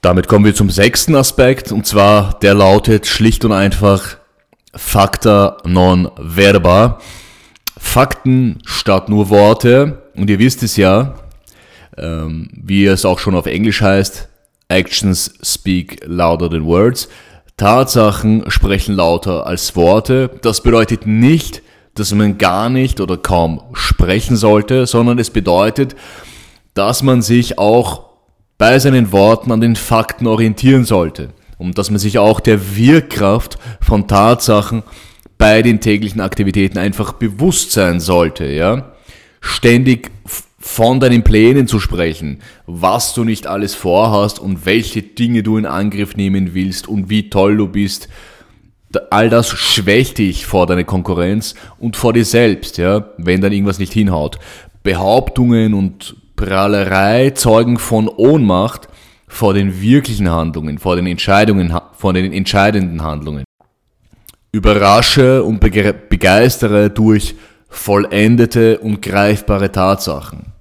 Damit 0.01 0.27
kommen 0.27 0.45
wir 0.45 0.55
zum 0.55 0.69
sechsten 0.69 1.15
Aspekt 1.15 1.71
und 1.71 1.85
zwar 1.85 2.39
der 2.39 2.53
lautet 2.53 3.07
schlicht 3.07 3.43
und 3.45 3.51
einfach 3.51 4.17
Facta 4.73 5.57
non 5.65 6.09
verba. 6.17 6.99
Fakten 7.77 8.59
statt 8.65 9.09
nur 9.09 9.29
Worte. 9.29 10.03
Und 10.15 10.29
ihr 10.29 10.39
wisst 10.39 10.63
es 10.63 10.77
ja, 10.77 11.15
ähm, 11.97 12.49
wie 12.53 12.85
es 12.85 13.05
auch 13.05 13.19
schon 13.19 13.35
auf 13.35 13.45
Englisch 13.45 13.81
heißt, 13.81 14.29
Actions 14.67 15.33
speak 15.41 15.99
louder 16.05 16.49
than 16.49 16.65
words. 16.65 17.07
Tatsachen 17.55 18.49
sprechen 18.51 18.95
lauter 18.95 19.47
als 19.47 19.75
Worte. 19.75 20.29
Das 20.41 20.61
bedeutet 20.61 21.07
nicht, 21.07 21.61
dass 21.99 22.13
man 22.13 22.37
gar 22.37 22.69
nicht 22.69 23.01
oder 23.01 23.17
kaum 23.17 23.61
sprechen 23.73 24.35
sollte, 24.35 24.85
sondern 24.85 25.19
es 25.19 25.29
bedeutet, 25.29 25.95
dass 26.73 27.01
man 27.01 27.21
sich 27.21 27.57
auch 27.57 28.07
bei 28.57 28.79
seinen 28.79 29.11
Worten 29.11 29.51
an 29.51 29.61
den 29.61 29.75
Fakten 29.75 30.27
orientieren 30.27 30.85
sollte 30.85 31.29
und 31.57 31.77
dass 31.77 31.89
man 31.89 31.99
sich 31.99 32.19
auch 32.19 32.39
der 32.39 32.75
Wirkkraft 32.75 33.57
von 33.81 34.07
Tatsachen 34.07 34.83
bei 35.37 35.61
den 35.61 35.79
täglichen 35.79 36.21
Aktivitäten 36.21 36.77
einfach 36.77 37.13
bewusst 37.13 37.71
sein 37.71 37.99
sollte, 37.99 38.45
ja. 38.45 38.91
Ständig 39.39 40.11
von 40.57 40.99
deinen 40.99 41.23
Plänen 41.23 41.67
zu 41.67 41.79
sprechen, 41.79 42.39
was 42.65 43.13
du 43.13 43.23
nicht 43.23 43.47
alles 43.47 43.75
vorhast 43.75 44.39
und 44.39 44.65
welche 44.65 45.01
Dinge 45.03 45.43
du 45.43 45.57
in 45.57 45.65
Angriff 45.65 46.15
nehmen 46.15 46.53
willst 46.53 46.87
und 46.87 47.09
wie 47.09 47.29
toll 47.29 47.57
du 47.57 47.67
bist 47.67 48.09
all 49.09 49.29
das 49.29 49.49
schwächt 49.49 50.17
dich 50.17 50.45
vor 50.45 50.65
deiner 50.65 50.83
Konkurrenz 50.83 51.55
und 51.79 51.95
vor 51.95 52.13
dir 52.13 52.25
selbst, 52.25 52.77
ja, 52.77 53.09
wenn 53.17 53.41
dann 53.41 53.51
irgendwas 53.51 53.79
nicht 53.79 53.93
hinhaut. 53.93 54.39
Behauptungen 54.83 55.73
und 55.73 56.15
Prahlerei 56.35 57.31
zeugen 57.31 57.77
von 57.77 58.07
Ohnmacht 58.07 58.87
vor 59.27 59.53
den 59.53 59.81
wirklichen 59.81 60.29
Handlungen, 60.29 60.77
vor 60.77 60.95
den 60.95 61.07
Entscheidungen, 61.07 61.77
vor 61.93 62.13
den 62.13 62.31
entscheidenden 62.31 63.03
Handlungen. 63.03 63.43
Überrasche 64.51 65.43
und 65.43 65.59
begeistere 65.59 66.89
durch 66.89 67.35
vollendete 67.69 68.79
und 68.79 69.01
greifbare 69.01 69.71
Tatsachen. 69.71 70.53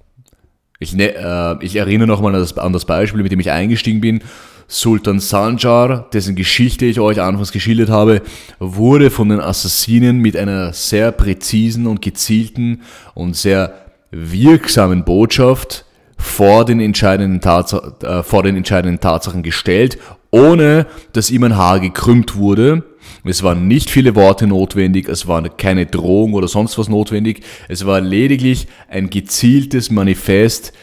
Ich, 0.79 0.93
ne, 0.93 1.15
äh, 1.15 1.65
ich 1.65 1.75
erinnere 1.77 2.07
nochmal 2.07 2.35
an 2.35 2.41
das, 2.41 2.57
an 2.57 2.73
das 2.73 2.85
Beispiel, 2.85 3.23
mit 3.23 3.31
dem 3.31 3.39
ich 3.39 3.49
eingestiegen 3.49 4.01
bin. 4.01 4.21
Sultan 4.67 5.19
Sanjar, 5.19 6.09
dessen 6.11 6.35
Geschichte 6.35 6.85
ich 6.85 6.99
euch 6.99 7.21
anfangs 7.21 7.53
geschildert 7.53 7.89
habe, 7.89 8.21
wurde 8.59 9.09
von 9.09 9.29
den 9.29 9.39
Assassinen 9.39 10.19
mit 10.19 10.35
einer 10.35 10.73
sehr 10.73 11.11
präzisen 11.13 11.87
und 11.87 12.01
gezielten 12.01 12.81
und 13.13 13.35
sehr 13.35 13.73
wirksamen 14.11 15.05
Botschaft 15.05 15.85
vor 16.17 16.65
den 16.65 16.81
entscheidenden, 16.81 17.39
Tatsa 17.39 17.93
äh, 18.01 18.23
vor 18.23 18.43
den 18.43 18.57
entscheidenden 18.57 18.99
Tatsachen 18.99 19.43
gestellt, 19.43 19.99
ohne 20.31 20.87
dass 21.13 21.31
ihm 21.31 21.43
ein 21.43 21.55
Haar 21.55 21.79
gekrümmt 21.79 22.35
wurde. 22.35 22.83
Es 23.23 23.43
waren 23.43 23.67
nicht 23.67 23.89
viele 23.89 24.15
Worte 24.15 24.47
notwendig, 24.47 25.07
es 25.07 25.27
war 25.27 25.41
keine 25.49 25.85
Drohung 25.85 26.33
oder 26.33 26.47
sonst 26.47 26.77
was 26.77 26.89
notwendig, 26.89 27.43
es 27.69 27.85
war 27.85 28.01
lediglich 28.01 28.67
ein 28.89 29.09
gezieltes 29.09 29.91
Manifest 29.91 30.73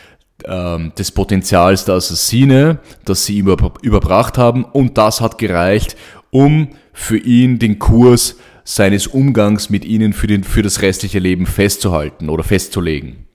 ähm, 0.44 0.92
des 0.98 1.12
Potenzials 1.12 1.84
der 1.84 1.96
Assassine, 1.96 2.78
das 3.04 3.24
sie 3.24 3.38
ihm 3.38 3.56
überbracht 3.82 4.38
haben 4.38 4.64
und 4.64 4.98
das 4.98 5.20
hat 5.20 5.38
gereicht, 5.38 5.96
um 6.30 6.68
für 6.92 7.18
ihn 7.18 7.58
den 7.58 7.78
Kurs 7.78 8.36
seines 8.64 9.06
Umgangs 9.06 9.70
mit 9.70 9.84
ihnen 9.84 10.12
für, 10.12 10.26
den, 10.26 10.42
für 10.42 10.62
das 10.62 10.82
restliche 10.82 11.18
Leben 11.18 11.46
festzuhalten 11.46 12.28
oder 12.28 12.42
festzulegen. 12.42 13.26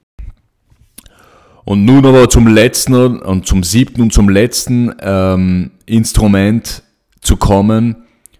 Und 1.65 1.85
nun 1.85 2.05
aber 2.05 2.29
zum 2.29 2.47
letzten 2.47 3.19
und 3.19 3.45
zum 3.45 3.61
siebten 3.61 4.01
und 4.01 4.11
zum 4.11 4.27
letzten 4.27 4.91
ähm, 5.01 5.71
Instrument 5.85 6.81
zu 7.21 7.37
kommen, 7.37 7.97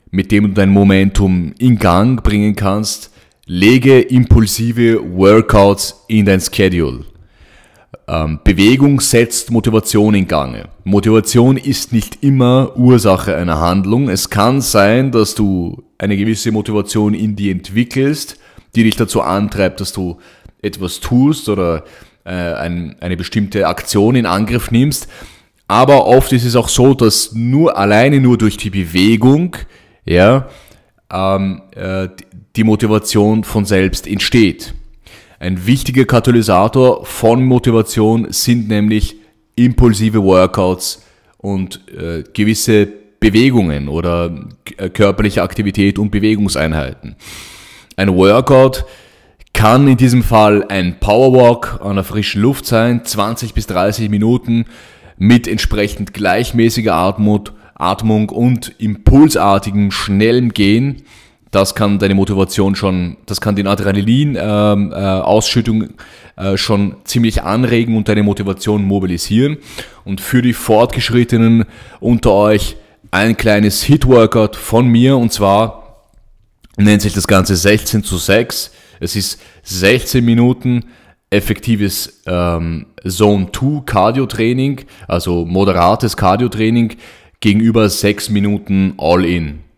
mit 0.09 0.31
dem 0.31 0.47
du 0.47 0.53
dein 0.53 0.71
Momentum 0.71 1.53
in 1.59 1.77
Gang 1.77 2.23
bringen 2.23 2.55
kannst. 2.55 3.11
Lege 3.45 3.99
impulsive 4.01 4.99
Workouts 5.15 6.05
in 6.07 6.25
dein 6.25 6.41
Schedule. 6.41 7.05
Ähm, 8.09 8.39
Bewegung 8.43 9.01
setzt 9.01 9.51
Motivation 9.51 10.15
in 10.15 10.27
Gange. 10.27 10.69
Motivation 10.83 11.57
ist 11.57 11.93
nicht 11.93 12.23
immer 12.23 12.75
Ursache 12.75 13.35
einer 13.35 13.59
Handlung. 13.59 14.09
Es 14.09 14.31
kann 14.31 14.61
sein, 14.61 15.11
dass 15.11 15.35
du 15.35 15.83
eine 15.99 16.17
gewisse 16.17 16.51
Motivation 16.51 17.13
in 17.13 17.35
dir 17.35 17.51
entwickelst, 17.51 18.39
die 18.75 18.83
dich 18.83 18.95
dazu 18.95 19.21
antreibt, 19.21 19.79
dass 19.79 19.93
du 19.93 20.17
etwas 20.59 21.01
tust 21.01 21.49
oder 21.49 21.83
äh, 22.25 22.31
ein, 22.31 22.95
eine 22.99 23.15
bestimmte 23.15 23.67
Aktion 23.67 24.15
in 24.15 24.25
Angriff 24.25 24.71
nimmst. 24.71 25.07
Aber 25.67 26.07
oft 26.07 26.31
ist 26.31 26.45
es 26.45 26.55
auch 26.55 26.69
so, 26.69 26.95
dass 26.95 27.33
nur 27.33 27.77
alleine 27.77 28.19
nur 28.19 28.39
durch 28.39 28.57
die 28.57 28.71
Bewegung 28.71 29.55
ja, 30.03 30.49
ähm, 31.13 31.61
äh, 31.75 32.07
die 32.55 32.63
Motivation 32.63 33.43
von 33.43 33.65
selbst 33.65 34.07
entsteht. 34.07 34.73
Ein 35.41 35.65
wichtiger 35.65 36.03
Katalysator 36.03 37.05
von 37.05 37.45
Motivation 37.45 38.27
sind 38.29 38.67
nämlich 38.67 39.15
impulsive 39.55 40.21
Workouts 40.21 41.01
und 41.37 41.79
äh, 41.97 42.23
gewisse 42.33 42.89
Bewegungen 43.21 43.87
oder 43.87 44.35
äh, 44.75 44.89
körperliche 44.89 45.41
Aktivität 45.41 45.97
und 45.97 46.11
Bewegungseinheiten. 46.11 47.15
Ein 47.95 48.15
Workout 48.15 48.83
kann 49.53 49.87
in 49.87 49.95
diesem 49.95 50.23
Fall 50.23 50.65
ein 50.67 50.99
Powerwalk 50.99 51.79
an 51.81 51.95
der 51.95 52.03
frischen 52.03 52.41
Luft 52.41 52.65
sein, 52.65 53.05
20 53.05 53.53
bis 53.53 53.65
30 53.67 54.09
Minuten 54.09 54.65
mit 55.17 55.47
entsprechend 55.47 56.13
gleichmäßiger 56.13 56.93
Atmung 57.75 58.29
und 58.29 58.75
impulsartigem, 58.77 59.91
schnellem 59.91 60.53
Gehen 60.53 61.03
das 61.51 61.73
kann 61.73 61.99
deine 61.99 62.15
Motivation 62.15 62.75
schon, 62.75 63.15
das 63.25 63.39
kann 63.41 63.55
den 63.55 63.67
Adrenalin-Ausschüttung 63.67 65.83
ähm, 65.83 65.93
äh, 66.37 66.53
äh, 66.53 66.57
schon 66.57 66.95
ziemlich 67.05 67.43
anregen 67.43 67.97
und 67.97 68.07
deine 68.07 68.23
Motivation 68.23 68.83
mobilisieren. 68.83 69.57
Und 70.05 70.21
für 70.21 70.41
die 70.41 70.53
Fortgeschrittenen 70.53 71.65
unter 71.99 72.31
euch 72.33 72.77
ein 73.11 73.35
kleines 73.35 73.83
Hit-Workout 73.83 74.55
von 74.55 74.87
mir 74.87 75.17
und 75.17 75.33
zwar 75.33 76.05
nennt 76.77 77.01
sich 77.01 77.13
das 77.13 77.27
Ganze 77.27 77.55
16 77.55 78.03
zu 78.03 78.17
6. 78.17 78.71
Es 78.99 79.15
ist 79.15 79.41
16 79.63 80.23
Minuten 80.23 80.85
effektives 81.31 82.21
ähm, 82.27 82.85
Zone 83.07 83.47
2 83.51 83.81
Cardio-Training, 83.85 84.81
also 85.07 85.45
moderates 85.45 86.15
Cardio-Training 86.15 86.95
gegenüber 87.39 87.89
6 87.89 88.29
Minuten 88.29 88.93
All-In. 88.97 89.68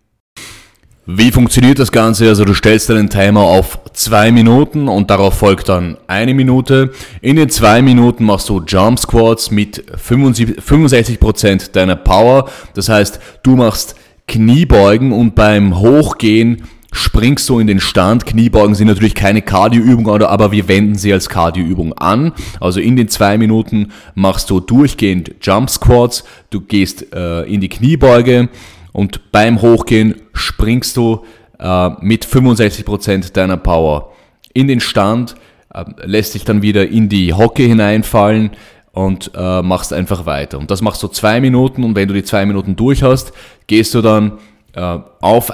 Wie 1.13 1.31
funktioniert 1.31 1.77
das 1.77 1.91
Ganze? 1.91 2.29
Also 2.29 2.45
du 2.45 2.53
stellst 2.53 2.89
deinen 2.89 3.09
Timer 3.09 3.41
auf 3.41 3.79
zwei 3.91 4.31
Minuten 4.31 4.87
und 4.87 5.09
darauf 5.09 5.33
folgt 5.33 5.67
dann 5.67 5.97
eine 6.07 6.33
Minute. 6.33 6.91
In 7.21 7.35
den 7.35 7.49
zwei 7.49 7.81
Minuten 7.81 8.23
machst 8.23 8.47
du 8.47 8.61
Jump 8.65 8.97
Squats 8.97 9.51
mit 9.51 9.83
65% 9.91 11.73
deiner 11.73 11.97
Power. 11.97 12.49
Das 12.75 12.87
heißt, 12.87 13.19
du 13.43 13.57
machst 13.57 13.95
Kniebeugen 14.27 15.11
und 15.11 15.35
beim 15.35 15.79
Hochgehen 15.79 16.63
springst 16.93 17.49
du 17.49 17.59
in 17.59 17.67
den 17.67 17.81
Stand. 17.81 18.25
Kniebeugen 18.25 18.75
sind 18.75 18.87
natürlich 18.87 19.15
keine 19.15 19.41
Cardioübung, 19.41 20.07
aber 20.07 20.53
wir 20.53 20.69
wenden 20.69 20.95
sie 20.95 21.11
als 21.11 21.27
Cardioübung 21.27 21.91
an. 21.93 22.31
Also 22.61 22.79
in 22.79 22.95
den 22.95 23.09
zwei 23.09 23.37
Minuten 23.37 23.91
machst 24.15 24.49
du 24.49 24.61
durchgehend 24.61 25.31
Jump 25.41 25.69
Squats. 25.69 26.23
Du 26.51 26.61
gehst 26.61 27.13
äh, 27.13 27.41
in 27.43 27.59
die 27.59 27.69
Kniebeuge 27.69 28.47
und 28.93 29.31
beim 29.33 29.61
Hochgehen 29.61 30.20
springst 30.33 30.97
du 30.97 31.25
äh, 31.59 31.89
mit 32.01 32.25
65% 32.25 33.33
deiner 33.33 33.57
Power 33.57 34.11
in 34.53 34.67
den 34.67 34.79
Stand, 34.79 35.35
äh, 35.73 35.85
lässt 36.03 36.33
dich 36.33 36.43
dann 36.43 36.61
wieder 36.61 36.87
in 36.87 37.09
die 37.09 37.33
Hocke 37.33 37.63
hineinfallen 37.63 38.51
und 38.91 39.31
äh, 39.35 39.61
machst 39.61 39.93
einfach 39.93 40.25
weiter. 40.25 40.59
Und 40.59 40.71
das 40.71 40.81
machst 40.81 41.01
du 41.03 41.07
zwei 41.07 41.39
Minuten 41.39 41.83
und 41.83 41.95
wenn 41.95 42.07
du 42.07 42.13
die 42.13 42.23
zwei 42.23 42.45
Minuten 42.45 42.75
durch 42.75 43.03
hast, 43.03 43.31
gehst 43.67 43.93
du 43.93 44.01
dann 44.01 44.33
äh, 44.73 44.99
auf 45.21 45.51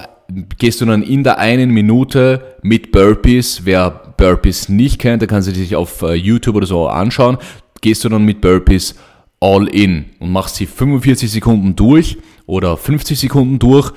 gehst 0.57 0.81
du 0.81 0.85
dann 0.85 1.03
in 1.03 1.23
der 1.23 1.37
einen 1.37 1.71
Minute 1.71 2.57
mit 2.61 2.91
Burpees. 2.91 3.61
Wer 3.63 4.13
Burpees 4.17 4.67
nicht 4.67 4.99
kennt, 4.99 5.21
der 5.21 5.29
kann 5.29 5.41
sie 5.41 5.51
sich 5.51 5.75
auf 5.75 6.01
äh, 6.01 6.15
YouTube 6.15 6.55
oder 6.55 6.65
so 6.65 6.87
anschauen. 6.87 7.37
Gehst 7.81 8.03
du 8.03 8.09
dann 8.09 8.25
mit 8.25 8.41
Burpees 8.41 8.95
all 9.39 9.67
in 9.67 10.05
und 10.19 10.31
machst 10.31 10.55
sie 10.55 10.65
45 10.65 11.31
Sekunden 11.31 11.75
durch 11.75 12.17
oder 12.45 12.75
50 12.75 13.19
Sekunden 13.19 13.59
durch 13.59 13.93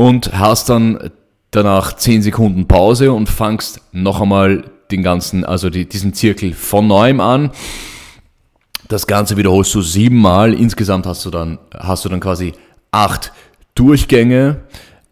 und 0.00 0.32
hast 0.32 0.70
dann 0.70 1.10
danach 1.50 1.94
10 1.94 2.22
Sekunden 2.22 2.66
Pause 2.66 3.12
und 3.12 3.28
fangst 3.28 3.82
noch 3.92 4.22
einmal 4.22 4.64
den 4.90 5.02
ganzen, 5.02 5.44
also 5.44 5.68
die, 5.68 5.86
diesen 5.86 6.14
Zirkel 6.14 6.54
von 6.54 6.86
neuem 6.86 7.20
an. 7.20 7.50
Das 8.88 9.06
Ganze 9.06 9.36
wiederholst 9.36 9.74
du 9.74 9.82
siebenmal. 9.82 10.54
Insgesamt 10.54 11.04
hast 11.04 11.26
du 11.26 11.30
dann, 11.30 11.58
hast 11.78 12.06
du 12.06 12.08
dann 12.08 12.20
quasi 12.20 12.54
acht 12.90 13.34
Durchgänge. 13.74 14.62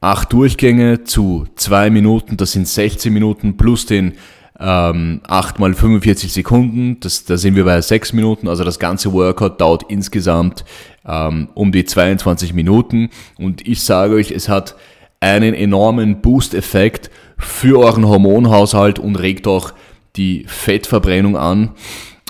Acht 0.01 0.33
Durchgänge 0.33 1.05
zu 1.05 1.47
zwei 1.57 1.91
Minuten, 1.91 2.39
das 2.39 2.53
sind 2.53 2.67
16 2.67 3.13
Minuten 3.13 3.59
plus 3.59 3.85
den 3.85 4.15
ähm, 4.59 5.21
8 5.29 5.59
mal 5.59 5.75
45 5.75 6.33
Sekunden, 6.33 6.99
das, 7.01 7.25
da 7.25 7.37
sind 7.37 7.55
wir 7.57 7.65
bei 7.65 7.81
6 7.81 8.13
Minuten, 8.13 8.49
also 8.49 8.65
das 8.65 8.79
ganze 8.79 9.13
Workout 9.13 9.61
dauert 9.61 9.85
insgesamt 9.89 10.65
ähm, 11.09 11.49
um 11.55 11.73
die 11.73 11.85
22 11.85 12.53
Minuten 12.53 13.11
und 13.39 13.67
ich 13.67 13.83
sage 13.83 14.15
euch, 14.15 14.31
es 14.31 14.49
hat 14.49 14.77
einen 15.21 15.55
enormen 15.55 16.21
Boost-Effekt 16.21 17.11
für 17.39 17.81
euren 17.81 18.07
Hormonhaushalt 18.07 18.99
und 18.99 19.17
regt 19.17 19.47
auch 19.47 19.73
die 20.17 20.45
Fettverbrennung 20.47 21.37
an. 21.37 21.71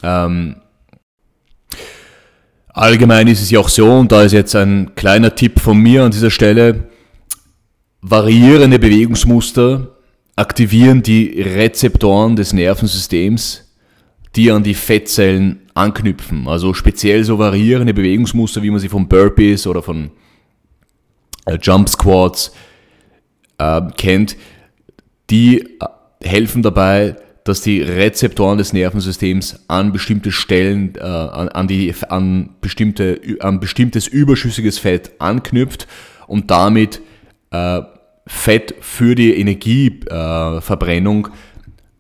Ähm, 0.03 0.57
allgemein 2.69 3.27
ist 3.29 3.43
es 3.43 3.51
ja 3.51 3.61
auch 3.61 3.69
so, 3.69 3.91
und 3.91 4.13
da 4.13 4.23
ist 4.23 4.33
jetzt 4.33 4.55
ein 4.55 4.95
kleiner 4.95 5.35
Tipp 5.35 5.61
von 5.61 5.79
mir 5.79 6.05
an 6.05 6.11
dieser 6.11 6.31
Stelle, 6.31 6.89
variierende 8.01 8.79
Bewegungsmuster 8.79 9.97
aktivieren 10.37 11.03
die 11.03 11.43
Rezeptoren 11.43 12.37
des 12.37 12.53
Nervensystems, 12.53 13.75
die 14.37 14.53
an 14.53 14.63
die 14.63 14.75
Fettzellen 14.75 15.68
anknüpfen. 15.79 16.49
Also 16.49 16.75
speziell 16.75 17.25
so 17.25 17.39
variierende 17.39 17.95
Bewegungsmuster, 17.95 18.63
wie 18.63 18.71
man 18.71 18.81
sie 18.81 18.89
von 18.89 19.09
Burpees 19.09 19.67
oder 19.67 19.83
von 19.83 20.11
äh, 21.47 21.59
Jump 21.61 21.89
Squats 21.89 22.53
äh, 23.59 23.81
kennt, 23.97 24.37
die 25.31 25.61
äh, 25.61 25.67
helfen 26.23 26.63
dabei, 26.63 27.17
dass 27.45 27.63
die 27.63 27.81
Rezeptoren 27.81 28.59
des 28.59 28.73
Nervensystems 28.75 29.65
an 29.69 29.93
bestimmte 29.93 30.33
Stellen, 30.33 30.95
äh, 30.97 31.01
an, 31.01 31.49
an, 31.49 31.67
die, 31.69 31.95
an, 32.09 32.51
bestimmte, 32.61 33.21
an 33.41 33.61
bestimmtes 33.61 34.07
überschüssiges 34.07 34.79
Fett 34.79 35.13
anknüpft 35.19 35.87
und 36.27 36.51
damit 36.51 37.01
äh, 37.51 37.81
Fett 38.27 38.75
für 38.81 39.15
die 39.15 39.35
Energieverbrennung 39.41 41.29
äh, 41.29 41.31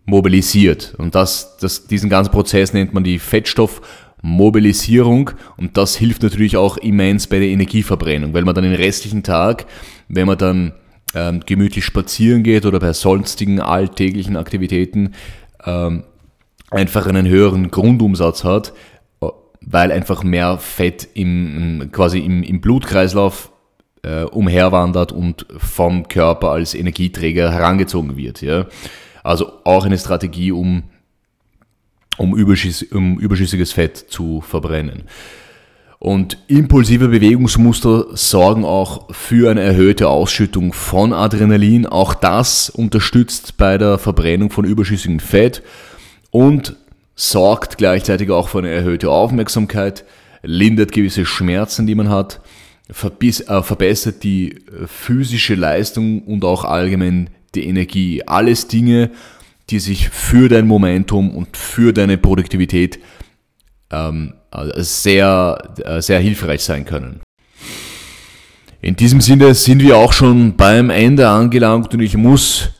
mobilisiert. 0.08 0.94
Und 0.96 1.14
das, 1.14 1.58
das, 1.58 1.86
diesen 1.86 2.08
ganzen 2.08 2.32
Prozess 2.32 2.72
nennt 2.72 2.94
man 2.94 3.04
die 3.04 3.18
Fettstoffmobilisierung 3.18 5.32
und 5.58 5.76
das 5.76 5.96
hilft 5.96 6.22
natürlich 6.22 6.56
auch 6.56 6.78
immens 6.78 7.26
bei 7.26 7.38
der 7.38 7.48
Energieverbrennung, 7.48 8.32
weil 8.32 8.44
man 8.44 8.54
dann 8.54 8.64
den 8.64 8.74
restlichen 8.74 9.22
Tag, 9.22 9.66
wenn 10.08 10.26
man 10.26 10.38
dann 10.38 10.72
ähm, 11.14 11.40
gemütlich 11.44 11.84
spazieren 11.84 12.42
geht 12.42 12.64
oder 12.64 12.80
bei 12.80 12.94
sonstigen 12.94 13.60
alltäglichen 13.60 14.36
Aktivitäten 14.36 15.12
ähm, 15.64 16.04
einfach 16.70 17.06
einen 17.06 17.26
höheren 17.26 17.70
Grundumsatz 17.70 18.44
hat, 18.44 18.72
weil 19.60 19.92
einfach 19.92 20.22
mehr 20.22 20.56
Fett 20.56 21.06
im, 21.12 21.90
quasi 21.92 22.20
im, 22.20 22.42
im 22.42 22.62
Blutkreislauf 22.62 23.52
äh, 24.02 24.22
umherwandert 24.22 25.12
und 25.12 25.44
vom 25.58 26.08
Körper 26.08 26.52
als 26.52 26.74
Energieträger 26.74 27.52
herangezogen 27.52 28.16
wird. 28.16 28.40
Ja? 28.40 28.64
Also 29.28 29.52
auch 29.64 29.84
eine 29.84 29.98
Strategie, 29.98 30.52
um, 30.52 30.84
um, 32.16 32.34
überschüss, 32.34 32.82
um 32.82 33.18
überschüssiges 33.18 33.72
Fett 33.72 33.98
zu 33.98 34.40
verbrennen. 34.40 35.02
Und 35.98 36.38
impulsive 36.46 37.08
Bewegungsmuster 37.08 38.06
sorgen 38.16 38.64
auch 38.64 39.12
für 39.14 39.50
eine 39.50 39.60
erhöhte 39.60 40.08
Ausschüttung 40.08 40.72
von 40.72 41.12
Adrenalin. 41.12 41.84
Auch 41.84 42.14
das 42.14 42.70
unterstützt 42.70 43.58
bei 43.58 43.76
der 43.76 43.98
Verbrennung 43.98 44.48
von 44.48 44.64
überschüssigem 44.64 45.20
Fett 45.20 45.62
und 46.30 46.76
sorgt 47.14 47.76
gleichzeitig 47.76 48.30
auch 48.30 48.48
für 48.48 48.60
eine 48.60 48.70
erhöhte 48.70 49.10
Aufmerksamkeit, 49.10 50.06
lindert 50.42 50.90
gewisse 50.92 51.26
Schmerzen, 51.26 51.86
die 51.86 51.94
man 51.94 52.08
hat, 52.08 52.40
äh, 52.88 52.94
verbessert 52.94 54.22
die 54.22 54.58
physische 54.86 55.54
Leistung 55.54 56.22
und 56.22 56.46
auch 56.46 56.64
allgemein 56.64 57.28
die 57.58 57.68
Energie. 57.68 58.22
Alles 58.26 58.68
Dinge, 58.68 59.10
die 59.70 59.78
sich 59.78 60.08
für 60.08 60.48
dein 60.48 60.66
Momentum 60.66 61.30
und 61.30 61.56
für 61.56 61.92
deine 61.92 62.16
Produktivität 62.16 62.98
ähm, 63.90 64.34
äh, 64.50 64.82
sehr, 64.82 65.74
sehr 65.98 66.20
hilfreich 66.20 66.62
sein 66.62 66.84
können. 66.84 67.20
In 68.80 68.96
diesem 68.96 69.20
Sinne 69.20 69.54
sind 69.54 69.82
wir 69.82 69.96
auch 69.96 70.12
schon 70.12 70.56
beim 70.56 70.90
Ende 70.90 71.28
angelangt 71.28 71.92
und 71.94 72.00
ich 72.00 72.16
muss 72.16 72.70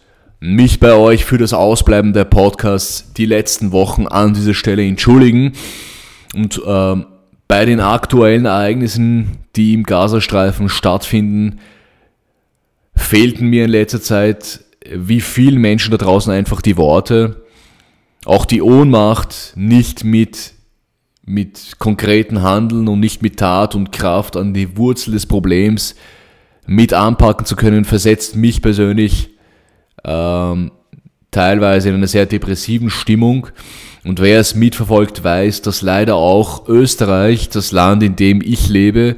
mich 0.41 0.79
bei 0.79 0.93
euch 0.93 1.25
für 1.25 1.38
das 1.38 1.53
Ausbleiben 1.53 2.12
der 2.12 2.25
Podcasts 2.25 3.12
die 3.14 3.27
letzten 3.27 3.73
Wochen 3.73 4.07
an 4.07 4.35
dieser 4.35 4.55
Stelle 4.55 4.87
entschuldigen. 4.87 5.55
Und 6.35 6.62
äh, 6.64 6.97
bei 7.49 7.64
den 7.64 7.81
aktuellen 7.81 8.45
Ereignissen, 8.45 9.38
die 9.57 9.75
im 9.75 9.83
Gazastreifen 9.83 10.69
stattfinden, 10.69 11.59
fehlten 12.95 13.49
mir 13.49 13.64
in 13.64 13.71
letzter 13.71 14.01
Zeit 14.01 14.61
wie 14.92 15.20
vielen 15.20 15.61
Menschen 15.61 15.90
da 15.90 15.96
draußen 15.96 16.33
einfach 16.33 16.62
die 16.62 16.77
Worte, 16.77 17.44
auch 18.24 18.44
die 18.44 18.62
Ohnmacht, 18.62 19.53
nicht 19.55 20.05
mit, 20.05 20.55
mit 21.24 21.79
konkreten 21.79 22.42
Handeln 22.42 22.88
und 22.88 23.01
nicht 23.01 23.22
mit 23.22 23.38
Tat 23.38 23.74
und 23.74 23.92
Kraft 23.92 24.37
an 24.37 24.55
die 24.55 24.77
Wurzel 24.77 25.12
des 25.12 25.27
Problems 25.27 25.94
mit 26.66 26.92
anpacken 26.92 27.46
zu 27.46 27.57
können, 27.57 27.85
versetzt 27.85 28.37
mich 28.37 28.61
persönlich 28.61 29.31
ähm, 30.05 30.70
teilweise 31.31 31.88
in 31.88 31.94
einer 31.94 32.07
sehr 32.07 32.27
depressiven 32.27 32.90
Stimmung. 32.90 33.48
Und 34.05 34.20
wer 34.20 34.40
es 34.40 34.55
mitverfolgt, 34.55 35.24
weiß, 35.24 35.62
dass 35.62 35.83
leider 35.83 36.16
auch 36.16 36.68
Österreich, 36.68 37.48
das 37.48 37.72
Land, 37.72 38.03
in 38.03 38.16
dem 38.16 38.40
ich 38.42 38.68
lebe, 38.68 39.16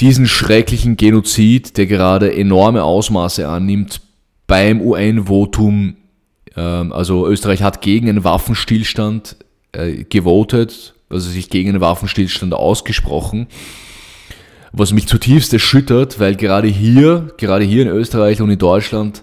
diesen 0.00 0.26
schrecklichen 0.26 0.96
Genozid, 0.96 1.76
der 1.76 1.86
gerade 1.86 2.34
enorme 2.34 2.82
Ausmaße 2.82 3.48
annimmt, 3.48 4.00
beim 4.46 4.80
UN-Votum, 4.80 5.96
ähm, 6.56 6.92
also 6.92 7.26
Österreich 7.26 7.62
hat 7.62 7.80
gegen 7.80 8.08
einen 8.08 8.24
Waffenstillstand 8.24 9.36
äh, 9.72 10.04
gewotet, 10.04 10.94
also 11.08 11.30
sich 11.30 11.50
gegen 11.50 11.70
einen 11.70 11.80
Waffenstillstand 11.80 12.54
ausgesprochen, 12.54 13.46
was 14.72 14.92
mich 14.92 15.06
zutiefst 15.06 15.52
erschüttert, 15.52 16.18
weil 16.18 16.34
gerade 16.34 16.68
hier, 16.68 17.32
gerade 17.36 17.64
hier 17.64 17.82
in 17.82 17.88
Österreich 17.88 18.40
und 18.40 18.50
in 18.50 18.58
Deutschland 18.58 19.22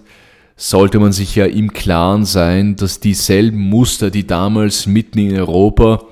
sollte 0.56 0.98
man 0.98 1.12
sich 1.12 1.34
ja 1.34 1.46
im 1.46 1.72
Klaren 1.72 2.24
sein, 2.24 2.76
dass 2.76 3.00
dieselben 3.00 3.58
Muster, 3.58 4.10
die 4.10 4.26
damals 4.26 4.86
mitten 4.86 5.18
in 5.18 5.36
Europa 5.36 6.04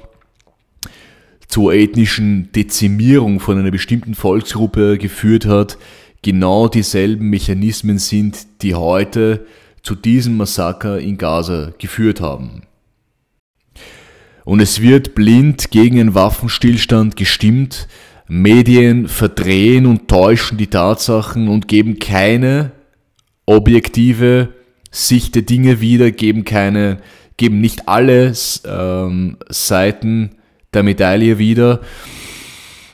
zur 1.46 1.72
ethnischen 1.72 2.50
Dezimierung 2.52 3.40
von 3.40 3.58
einer 3.58 3.70
bestimmten 3.70 4.14
Volksgruppe 4.14 4.98
geführt 4.98 5.46
hat, 5.46 5.78
genau 6.22 6.68
dieselben 6.68 7.30
Mechanismen 7.30 7.98
sind, 7.98 8.62
die 8.62 8.74
heute 8.74 9.46
zu 9.82 9.94
diesem 9.94 10.36
Massaker 10.36 10.98
in 10.98 11.16
Gaza 11.16 11.72
geführt 11.78 12.20
haben. 12.20 12.62
Und 14.44 14.60
es 14.60 14.80
wird 14.80 15.14
blind 15.14 15.70
gegen 15.70 16.00
einen 16.00 16.14
Waffenstillstand 16.14 17.16
gestimmt, 17.16 17.88
Medien 18.26 19.08
verdrehen 19.08 19.86
und 19.86 20.08
täuschen 20.08 20.56
die 20.56 20.68
Tatsachen 20.68 21.48
und 21.48 21.68
geben 21.68 21.98
keine 21.98 22.72
objektive 23.46 24.50
Sicht 24.90 25.34
der 25.34 25.42
Dinge 25.42 25.80
wieder, 25.80 26.10
geben 26.10 26.44
keine, 26.44 26.98
geben 27.36 27.60
nicht 27.60 27.88
alle 27.88 28.32
ähm, 28.64 29.36
Seiten 29.48 30.36
der 30.72 30.82
Medaille 30.82 31.38
wieder. 31.38 31.80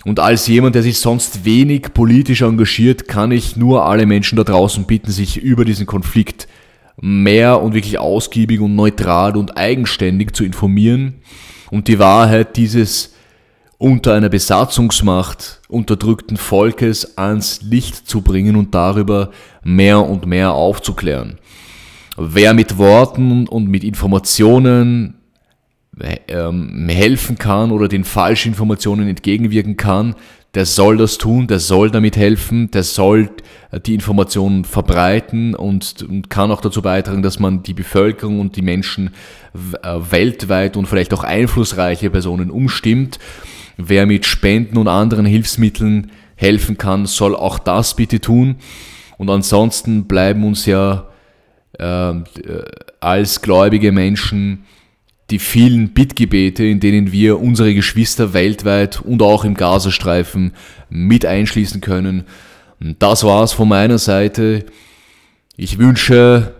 Und 0.06 0.20
als 0.20 0.46
jemand, 0.46 0.76
der 0.76 0.84
sich 0.84 1.00
sonst 1.00 1.44
wenig 1.44 1.92
politisch 1.92 2.42
engagiert, 2.42 3.08
kann 3.08 3.32
ich 3.32 3.56
nur 3.56 3.86
alle 3.86 4.06
Menschen 4.06 4.36
da 4.36 4.44
draußen 4.44 4.84
bitten, 4.84 5.10
sich 5.10 5.36
über 5.36 5.64
diesen 5.64 5.84
Konflikt 5.84 6.46
mehr 7.00 7.60
und 7.60 7.74
wirklich 7.74 7.98
ausgiebig 7.98 8.60
und 8.60 8.76
neutral 8.76 9.36
und 9.36 9.56
eigenständig 9.56 10.32
zu 10.32 10.44
informieren 10.44 11.14
und 11.72 11.88
die 11.88 11.98
Wahrheit 11.98 12.56
dieses 12.56 13.14
unter 13.78 14.14
einer 14.14 14.28
Besatzungsmacht 14.28 15.60
unterdrückten 15.66 16.36
Volkes 16.36 17.18
ans 17.18 17.62
Licht 17.62 18.08
zu 18.08 18.20
bringen 18.20 18.54
und 18.54 18.76
darüber 18.76 19.32
mehr 19.64 20.08
und 20.08 20.24
mehr 20.24 20.52
aufzuklären. 20.52 21.38
Wer 22.16 22.54
mit 22.54 22.78
Worten 22.78 23.48
und 23.48 23.66
mit 23.66 23.82
Informationen 23.82 25.15
ähm, 26.28 26.88
helfen 26.88 27.38
kann 27.38 27.70
oder 27.70 27.88
den 27.88 28.04
Falschinformationen 28.04 29.08
entgegenwirken 29.08 29.76
kann, 29.76 30.14
der 30.54 30.64
soll 30.64 30.96
das 30.96 31.18
tun, 31.18 31.46
der 31.46 31.58
soll 31.58 31.90
damit 31.90 32.16
helfen, 32.16 32.70
der 32.70 32.82
soll 32.82 33.30
die 33.84 33.94
Informationen 33.94 34.64
verbreiten 34.64 35.54
und, 35.54 36.02
und 36.08 36.30
kann 36.30 36.50
auch 36.50 36.62
dazu 36.62 36.80
beitragen, 36.80 37.22
dass 37.22 37.38
man 37.38 37.62
die 37.62 37.74
Bevölkerung 37.74 38.40
und 38.40 38.56
die 38.56 38.62
Menschen 38.62 39.14
äh, 39.82 39.96
weltweit 40.10 40.76
und 40.76 40.86
vielleicht 40.86 41.12
auch 41.12 41.24
einflussreiche 41.24 42.10
Personen 42.10 42.50
umstimmt 42.50 43.18
Wer 43.76 44.06
mit 44.06 44.24
Spenden 44.24 44.78
und 44.78 44.88
anderen 44.88 45.26
Hilfsmitteln 45.26 46.10
helfen 46.34 46.78
kann, 46.78 47.06
soll 47.06 47.36
auch 47.36 47.58
das 47.58 47.94
bitte 47.94 48.20
tun. 48.20 48.56
Und 49.18 49.28
ansonsten 49.28 50.06
bleiben 50.06 50.44
uns 50.44 50.66
ja 50.66 51.08
ähm, 51.78 52.24
äh, 52.42 52.62
als 53.00 53.42
gläubige 53.42 53.92
Menschen 53.92 54.64
die 55.30 55.38
vielen 55.38 55.90
Bittgebete, 55.90 56.64
in 56.64 56.80
denen 56.80 57.10
wir 57.10 57.40
unsere 57.40 57.74
Geschwister 57.74 58.32
weltweit 58.32 59.00
und 59.00 59.22
auch 59.22 59.44
im 59.44 59.54
Gazastreifen 59.54 60.52
mit 60.88 61.26
einschließen 61.26 61.80
können. 61.80 62.24
Das 62.78 63.24
war's 63.24 63.52
von 63.52 63.68
meiner 63.68 63.98
Seite. 63.98 64.66
Ich 65.56 65.78
wünsche 65.78 66.54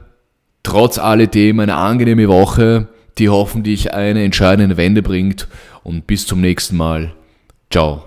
trotz 0.63 0.99
alledem 0.99 1.61
eine 1.61 1.77
angenehme 1.77 2.29
Woche, 2.29 2.89
die 3.19 3.29
hoffentlich 3.29 3.95
eine 3.95 4.25
entscheidende 4.25 4.77
Wende 4.77 5.03
bringt 5.03 5.47
und 5.85 6.07
bis 6.07 6.27
zum 6.27 6.41
nächsten 6.41 6.77
Mal. 6.77 7.15
Ciao. 7.71 8.07